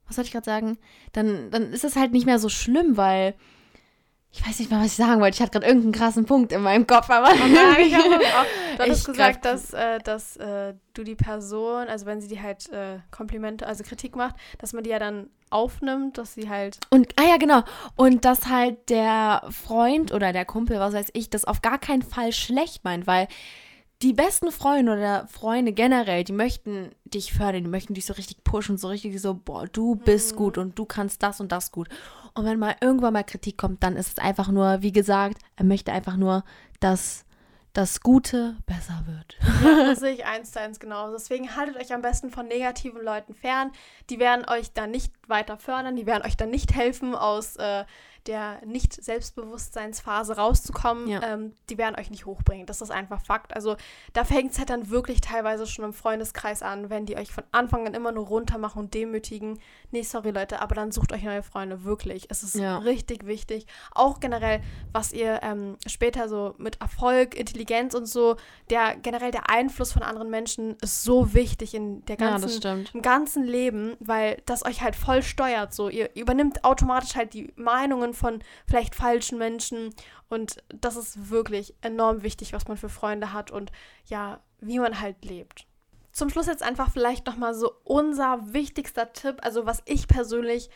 [0.07, 0.78] was soll ich gerade sagen?
[1.12, 3.34] Dann, dann ist es halt nicht mehr so schlimm, weil
[4.34, 5.34] ich weiß nicht mal, was ich sagen wollte.
[5.34, 8.78] Ich hatte gerade irgendeinen krassen Punkt in meinem Kopf, aber Oh nein, ich auch, du
[8.78, 12.70] hattest Ich gesagt, dass, äh, dass äh, du die Person, also wenn sie dir halt
[12.70, 16.78] äh, Komplimente, also Kritik macht, dass man die ja dann aufnimmt, dass sie halt.
[16.88, 17.62] Und, ah ja, genau.
[17.94, 22.03] Und dass halt der Freund oder der Kumpel, was weiß ich, das auf gar keinen
[22.03, 23.28] Fall schlecht meint, weil
[24.03, 28.42] die besten Freunde oder Freunde generell, die möchten dich fördern, die möchten dich so richtig
[28.42, 31.88] pushen, so richtig so, boah, du bist gut und du kannst das und das gut.
[32.34, 35.64] Und wenn mal irgendwann mal Kritik kommt, dann ist es einfach nur, wie gesagt, er
[35.64, 36.44] möchte einfach nur,
[36.80, 37.24] dass
[37.72, 39.38] das Gute besser wird.
[39.62, 41.12] Ja, das sehe ich eins zu eins genauso.
[41.12, 43.72] Deswegen haltet euch am besten von negativen Leuten fern.
[44.11, 47.84] Die werden euch dann nicht weiter fördern, die werden euch dann nicht helfen, aus äh,
[48.26, 51.08] der Nicht-Selbstbewusstseinsphase rauszukommen.
[51.08, 51.22] Ja.
[51.22, 52.66] Ähm, die werden euch nicht hochbringen.
[52.66, 53.54] Das ist einfach Fakt.
[53.54, 53.76] Also
[54.12, 57.44] da fängt es halt dann wirklich teilweise schon im Freundeskreis an, wenn die euch von
[57.52, 59.58] Anfang an immer nur runter machen und demütigen.
[59.93, 62.26] Nee, sorry Leute, aber dann sucht euch neue Freunde, wirklich.
[62.30, 62.78] Es ist Ja.
[62.78, 63.66] richtig wichtig.
[63.95, 64.62] Auch generell,
[64.93, 68.36] was ihr ähm, später so mit Erfolg, Intelligenz und so,
[68.70, 72.95] der generell der Einfluss von anderen Menschen ist so wichtig in der Ja, ganzen stimmt.
[72.95, 75.74] im ganzen Leben, weil das euch halt voll steuert.
[75.74, 79.95] So, ihr übernimmt automatisch halt die Meinungen von vielleicht falschen Menschen
[80.30, 83.70] und das ist wirklich enorm wichtig, was man für Freunde hat und
[84.07, 85.66] ja, wie man halt lebt.
[86.12, 90.68] Zum Schluss jetzt einfach vielleicht nochmal so unser wichtigster Tipp, also was ich persönlich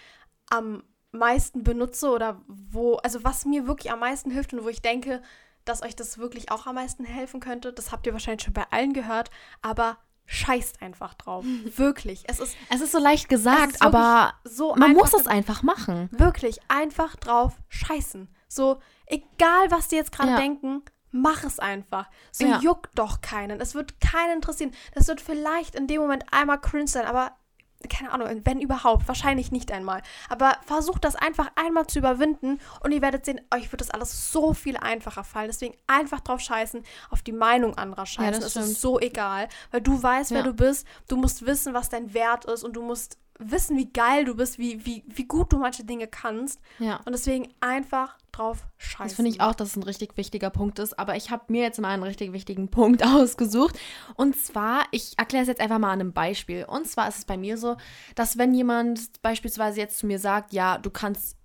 [0.50, 0.82] am
[1.12, 5.22] meisten benutze oder wo, also was mir wirklich am meisten hilft und wo ich denke,
[5.64, 7.72] dass euch das wirklich auch am meisten helfen könnte.
[7.72, 9.30] Das habt ihr wahrscheinlich schon bei allen gehört,
[9.62, 11.44] aber scheißt einfach drauf.
[11.76, 12.24] Wirklich.
[12.26, 16.08] Es ist Es ist so leicht es gesagt, aber so man muss es einfach machen.
[16.12, 18.28] wirklich einfach drauf scheißen.
[18.48, 20.36] So, egal was die jetzt gerade Ja.
[20.36, 20.82] denken,
[21.16, 22.08] mach es einfach.
[22.32, 22.60] So Ja.
[22.60, 23.60] juckt doch keinen.
[23.60, 24.72] Es wird keinen interessieren.
[24.94, 27.32] Das wird vielleicht in dem Moment einmal cringe sein, aber
[27.90, 30.02] keine Ahnung, wenn überhaupt, wahrscheinlich nicht einmal.
[30.30, 34.32] Aber versucht das einfach einmal zu überwinden und ihr werdet sehen, euch wird das alles
[34.32, 35.48] so viel einfacher fallen.
[35.48, 38.32] Deswegen einfach drauf scheißen, auf die Meinung anderer scheißen.
[38.40, 38.66] das es stimmt.
[38.66, 40.44] ist so egal, weil du weißt, wer Ja.
[40.44, 40.86] du bist.
[41.06, 44.58] Du musst wissen, was dein Wert ist und du musst wissen, wie geil du bist,
[44.58, 46.60] wie, wie, wie gut du manche Dinge kannst.
[46.78, 47.00] Ja.
[47.04, 49.08] Und deswegen einfach drauf scheißen.
[49.08, 50.98] Das finde ich auch, dass es ein richtig wichtiger Punkt ist.
[50.98, 53.78] Aber ich habe mir jetzt mal einen richtig wichtigen Punkt ausgesucht.
[54.14, 56.64] Und zwar, ich erkläre es jetzt einfach mal an einem Beispiel.
[56.64, 57.76] Und zwar ist es bei mir so,
[58.14, 61.36] dass wenn jemand beispielsweise jetzt zu mir sagt, ja, du kannst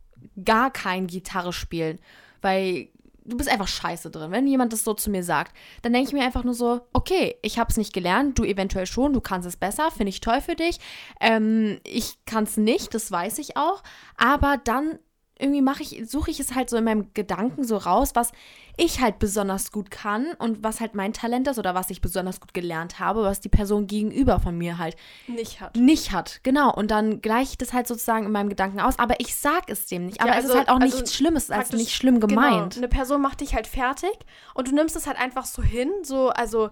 [0.43, 1.99] gar kein Gitarre spielen,
[2.41, 2.89] weil
[3.25, 4.31] du bist einfach scheiße drin.
[4.31, 7.35] Wenn jemand das so zu mir sagt, dann denke ich mir einfach nur so, okay,
[7.41, 10.41] ich habe es nicht gelernt, du eventuell schon, du kannst es besser, finde ich toll
[10.41, 10.79] für dich.
[11.19, 13.83] Ähm, ich kann es nicht, das weiß ich auch.
[14.17, 14.99] Aber dann
[15.41, 18.31] irgendwie mache ich, suche ich es halt so in meinem Gedanken so raus, was
[18.77, 22.39] ich halt besonders gut kann und was halt mein Talent ist oder was ich besonders
[22.39, 24.95] gut gelernt habe, was die Person gegenüber von mir halt
[25.27, 25.75] nicht hat.
[25.75, 26.39] nicht hat.
[26.43, 26.73] Genau.
[26.73, 28.97] Und dann gleiche ich das halt sozusagen in meinem Gedanken aus.
[28.97, 30.21] Aber ich sag es dem nicht.
[30.21, 32.75] Aber Ja, es also- ist halt auch also nichts Schlimmes, als praktisch- nicht schlimm gemeint.
[32.75, 32.85] Genau.
[32.85, 34.11] Eine Person macht dich halt fertig
[34.53, 36.69] und du nimmst es halt einfach so hin, so, also,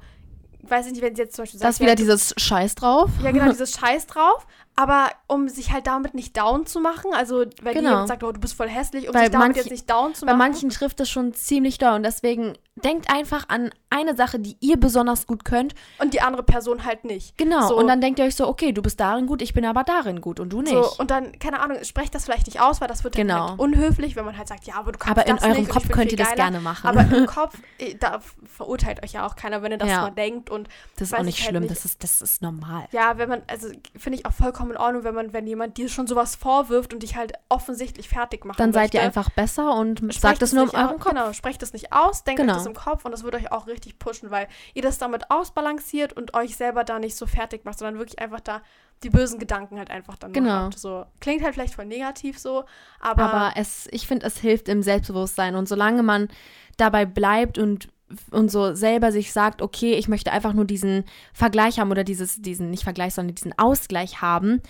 [0.64, 2.76] weiß ich nicht, wenn sie jetzt zum Beispiel Das ist sagt, wieder ja, dieses Scheiß
[2.76, 3.10] drauf.
[3.24, 4.46] Ja, genau, dieses Scheiß drauf.
[4.82, 7.90] Aber um sich halt damit nicht down zu machen, also wenn Genau.
[7.90, 10.16] jemand sagt, oh, du bist voll hässlich, um Weil sich damit manch- jetzt nicht down
[10.16, 10.38] zu Bei machen.
[10.52, 11.80] manchen trifft es schon ziemlich.
[11.84, 15.76] Und deswegen denkt einfach an eine Sache, die ihr besonders gut könnt.
[15.98, 17.38] und die andere Person halt nicht.
[17.38, 17.68] Genau.
[17.68, 17.78] So.
[17.78, 20.22] Und dann denkt ihr euch so, okay, du bist darin gut, ich bin aber darin
[20.22, 20.72] gut und du nicht.
[20.74, 23.50] So, und dann, keine Ahnung, sprecht das vielleicht nicht aus, weil das wird dann Genau.
[23.50, 25.68] halt unhöflich, wenn man halt sagt, ja, aber du kannst aber in das eurem nicht
[25.68, 26.44] und Kopf könnt ihr das geiler.
[26.44, 26.88] gerne machen.
[26.88, 30.02] Aber im Kopf, eh, da verurteilt euch ja auch keiner, wenn ihr das Ja.
[30.04, 30.50] mal denkt.
[30.50, 31.72] Und das ist auch ich nicht halt schlimm, nicht.
[31.76, 32.86] Das, ist, das ist normal.
[32.94, 33.68] ja, wenn man, also
[33.98, 37.04] finde ich auch vollkommen in Ordnung, wenn man, wenn jemand dir schon sowas vorwirft und
[37.04, 40.64] dich halt offensichtlich fertig machen Dann seid ihr einfach besser und Sprecht sagt es nur
[40.64, 41.10] in au- eurem Kopf.
[41.14, 42.54] Genau, sprecht es nicht aus, denkt Genau.
[42.54, 45.30] euch das im Kopf und das wird euch auch richtig pushen, weil ihr das damit
[45.32, 48.62] ausbalanciert und euch selber da nicht so fertig macht, sondern wirklich einfach da
[49.04, 50.50] die bösen Gedanken halt einfach dann Genau.
[50.50, 50.78] habt.
[50.78, 52.66] So, klingt halt vielleicht voll negativ so,
[53.00, 55.56] aber, Aber es, ich finde, es hilft im Selbstbewusstsein.
[55.56, 56.28] Und solange man
[56.76, 57.88] dabei bleibt und,
[58.32, 62.42] und so selber sich sagt, okay, ich möchte einfach nur diesen Vergleich haben oder dieses,
[62.42, 64.62] diesen, nicht Vergleich, sondern diesen Ausgleich haben,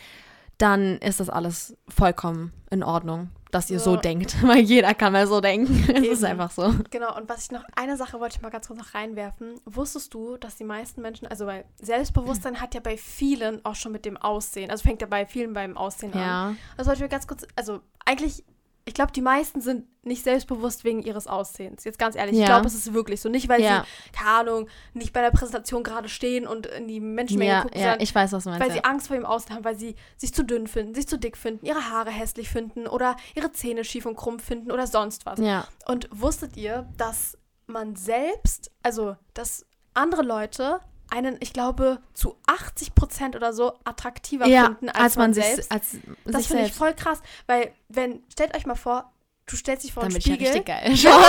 [0.57, 4.01] dann ist das alles vollkommen in Ordnung, dass ihr so, So.
[4.01, 4.35] denkt.
[4.45, 5.87] Weil jeder kann mal so denken.
[5.95, 6.73] Es ist einfach so.
[6.89, 9.55] Genau, und was ich noch, eine Sache wollte ich mal ganz kurz noch reinwerfen.
[9.65, 13.93] Wusstest du, dass die meisten Menschen, also weil Selbstbewusstsein hat ja bei vielen auch schon
[13.93, 16.19] mit dem Aussehen, also fängt ja bei vielen beim Aussehen an.
[16.19, 16.55] Ja.
[16.77, 18.43] Das wollte ich mir ganz kurz, also eigentlich,
[18.89, 21.83] ich glaube, die meisten sind nicht selbstbewusst wegen ihres Aussehens.
[21.83, 22.47] Jetzt ganz ehrlich, ich Ja.
[22.47, 23.29] glaube, es ist wirklich so.
[23.29, 23.85] Nicht, weil Ja.
[23.85, 27.77] sie, keine Ahnung, nicht bei der Präsentation gerade stehen und in die Menschenmenge Ja, gucken,
[27.77, 28.65] ja, sondern ich weiß, was du meinst.
[28.65, 31.17] weil sie Angst vor ihrem Aussehen haben, weil sie sich zu dünn finden, sich zu
[31.17, 35.25] dick finden, ihre Haare hässlich finden oder ihre Zähne schief und krumm finden oder sonst
[35.25, 35.39] was.
[35.39, 35.67] ja.
[35.87, 37.37] Und wusstet ihr, dass
[37.67, 40.79] man selbst, also dass andere Leute
[41.11, 45.71] einen, ich glaube, zu 80 Prozent oder so attraktiver ja, finden als, man, sich, selbst?
[45.71, 49.11] als Das finde ich voll krass, weil wenn, stellt euch mal vor,
[49.45, 50.47] du stellst dich vor einen bin ich ja Spiegel.
[50.53, 50.91] richtig geil.
[50.95, 51.19] Ja,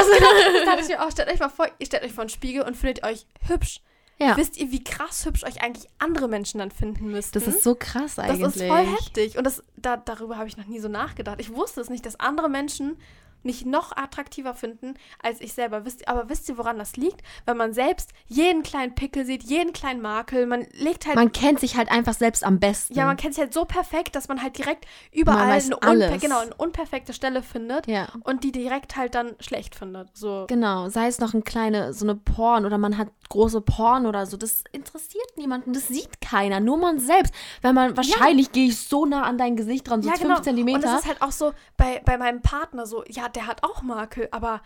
[0.64, 1.10] das ich mir auch.
[1.10, 3.80] Stellt euch mal vor, ihr stellt euch vor einen Spiegel und findet euch hübsch.
[4.18, 7.32] Ja, Wisst ihr, wie krass hübsch euch eigentlich andere Menschen dann finden müssten?
[7.38, 8.56] das ist so krass Das eigentlich.
[8.56, 9.38] ist voll heftig.
[9.38, 11.40] Und das, da, darüber habe ich noch nie so nachgedacht.
[11.40, 12.98] Ich wusste es nicht, dass andere Menschen
[13.42, 15.84] mich noch attraktiver finden als ich selber.
[15.84, 17.22] Wisst, aber wisst ihr, woran das liegt?
[17.46, 20.46] Weil man selbst jeden kleinen Pickel sieht, jeden kleinen Makel.
[20.46, 21.16] Man legt halt.
[21.16, 22.94] Man kennt sich halt einfach selbst am besten.
[22.94, 26.40] ja, man kennt sich halt so perfekt, dass man halt direkt überall eine, unper genau,
[26.40, 28.08] eine unperfekte Stelle findet ja.
[28.24, 30.16] und die direkt halt dann schlecht findet.
[30.16, 30.44] So.
[30.48, 34.26] Genau, sei es noch ein kleine, so eine Porn oder man hat große Porn oder
[34.26, 37.32] so, das interessiert niemanden, das sieht keiner, nur man selbst.
[37.62, 40.40] Wenn man, wahrscheinlich gehe ich so nah an dein Gesicht dran, so Ja, 5 genau.
[40.40, 40.76] Zentimeter.
[40.76, 43.82] Und das ist halt auch so bei, bei meinem Partner so, ja, der hat auch
[43.82, 44.60] Makel, aber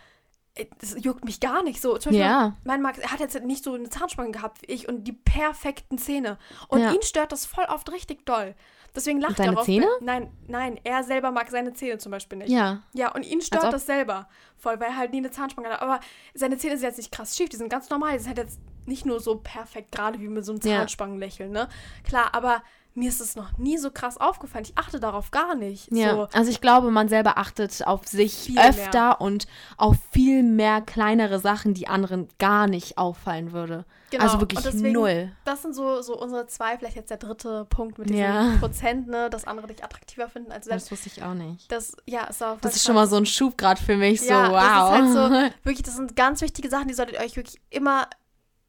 [0.55, 1.93] äh, das juckt mich gar nicht so.
[1.99, 2.57] Zum Beispiel, Ja.
[2.65, 5.99] mein Makel, er hat jetzt nicht so eine Zahnspange gehabt wie ich und die perfekten
[5.99, 6.39] Zähne.
[6.69, 6.93] Und Ja.
[6.93, 8.55] ihn stört das voll oft richtig doll.
[8.97, 9.65] Deswegen lacht er auf.
[9.65, 9.89] Zähne?
[10.01, 12.51] Nein, nein, er selber mag seine Zähne zum Beispiel nicht.
[12.51, 15.83] ja, Ja, und ihn stört das selber voll, weil er halt nie eine Zahnspange hat.
[15.83, 15.99] Aber
[16.35, 18.13] seine Zähne sind jetzt nicht krass schief, die sind ganz normal.
[18.13, 20.61] Die sind halt jetzt nicht nur so perfekt gerade wie mit so einem.
[20.61, 21.69] Zahnspangenlächeln, ne?
[22.05, 22.63] Klar, aber
[22.95, 24.65] mir ist es noch nie so krass aufgefallen.
[24.65, 25.91] Ich achte darauf gar nicht.
[25.93, 26.15] ja.
[26.15, 26.29] So.
[26.33, 28.69] Also ich glaube, man selber achtet auf sich Viel mehr.
[28.71, 33.85] öfter und auf viel mehr kleinere Sachen, die anderen gar nicht auffallen würde.
[34.11, 35.33] Genau, Also wirklich deswegen- null.
[35.45, 38.53] Das sind so, so unsere zwei, vielleicht jetzt der dritte Punkt mit diesem Ja.
[38.61, 40.87] Prozent, ne, dass andere dich attraktiver finden als selbst.
[40.87, 41.71] Das wusste ich auch nicht.
[41.73, 44.51] Das, ja, ist Das ist schon mal so ein Schub gerade für mich, so ja,
[44.53, 44.91] wow.
[45.01, 47.61] das ist halt so, wirklich, das sind ganz wichtige Sachen, die solltet ihr euch wirklich
[47.71, 48.07] immer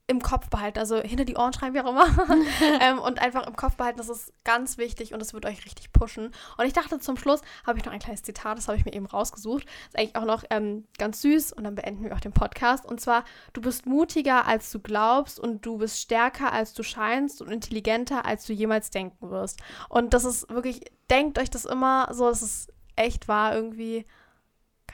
[0.08, 0.80] im Kopf behalten.
[0.80, 2.08] Also hinter die Ohren schreiben, wie auch immer.
[2.82, 5.92] ähm, und einfach im Kopf behalten, das ist ganz wichtig und das wird euch richtig
[5.92, 6.32] pushen.
[6.58, 8.94] Und ich dachte, zum Schluss habe ich noch ein kleines Zitat, das habe ich mir
[8.94, 9.66] eben rausgesucht.
[9.88, 12.86] Ist eigentlich auch noch ähm, ganz süß und dann beenden wir auch den Podcast.
[12.86, 17.42] Und zwar, du bist mutiger, als du glaubst und du bist stärker, als du scheinst
[17.42, 19.60] und intelligenter, als du jemals denken wirst.
[19.90, 24.06] Und das ist wirklich, denkt euch das immer so, das ist echt wahr irgendwie.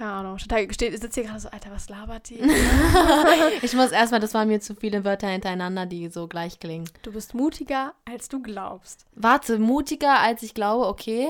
[0.02, 0.40] Keine Ahnung.
[0.40, 2.40] Steht, sitzt hier gerade so, Alter, was labert die?
[3.62, 6.90] ich muss erstmal, das waren mir zu viele Wörter hintereinander, die so gleich klingen.
[7.04, 9.06] Du bist mutiger, als du glaubst.
[9.14, 11.28] Warte, mutiger als ich glaube, okay.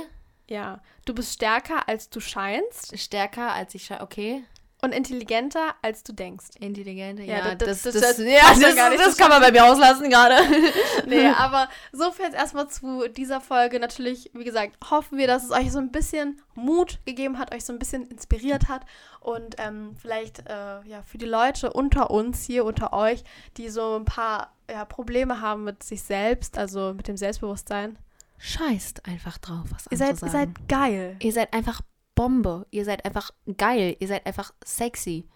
[0.48, 0.80] Ja.
[1.04, 4.42] Du bist stärker, als du scheinst Stärker als ich scha- okay.
[4.84, 6.48] Und intelligenter, als du denkst.
[6.60, 9.08] Intelligente, Ja, ja, das- das, das- das, das- ja, passt ja das, gar nicht, das
[9.10, 10.36] das kann man bei mir auslassen gerade.
[11.06, 13.80] Nee, aber so viel jetzt erstmal zu dieser Folge.
[13.80, 17.64] Natürlich, wie gesagt, hoffen wir, dass es euch so ein bisschen Mut gegeben hat, euch
[17.64, 18.86] so ein bisschen inspiriert hat
[19.20, 23.24] und ähm, vielleicht äh, ja für die Leute unter uns hier, unter euch,
[23.58, 27.98] die so ein paar ja, Probleme haben mit sich selbst, also mit dem Selbstbewusstsein.
[28.40, 31.16] Scheißt einfach drauf, was Ihr seid, ihr seid geil.
[31.20, 31.82] ihr seid einfach
[32.16, 32.66] Bombe.
[32.72, 33.96] Ihr seid einfach geil.
[34.00, 35.28] Ihr seid einfach sexy.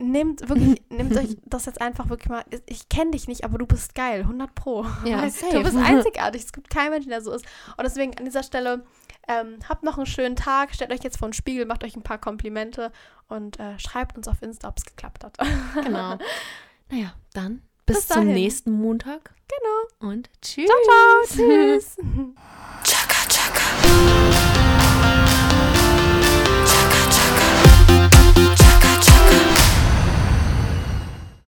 [0.00, 2.44] Nehmt wirklich, nehmt euch das jetzt einfach wirklich mal.
[2.66, 4.84] Ich kenne dich nicht, aber du bist geil, 100 Pro.
[5.04, 5.54] Ja, Weil safe.
[5.54, 6.42] Du bist einzigartig.
[6.42, 7.44] Es gibt keinen Menschen, der so ist.
[7.76, 8.84] Und deswegen an dieser Stelle
[9.28, 10.74] ähm, habt noch einen schönen Tag.
[10.74, 12.90] Stellt euch jetzt vor den Spiegel, macht euch ein paar Komplimente
[13.28, 15.38] und äh, schreibt uns auf Insta, ob es geklappt hat.
[15.74, 16.18] Genau.
[16.90, 20.10] naja, dann bis, Bis zum nächsten Montag genau.
[20.10, 20.66] und tschüss.
[20.66, 21.36] Ciao, ciao.
[21.36, 21.96] Tschüss.
[22.84, 24.53] Chaka chaka.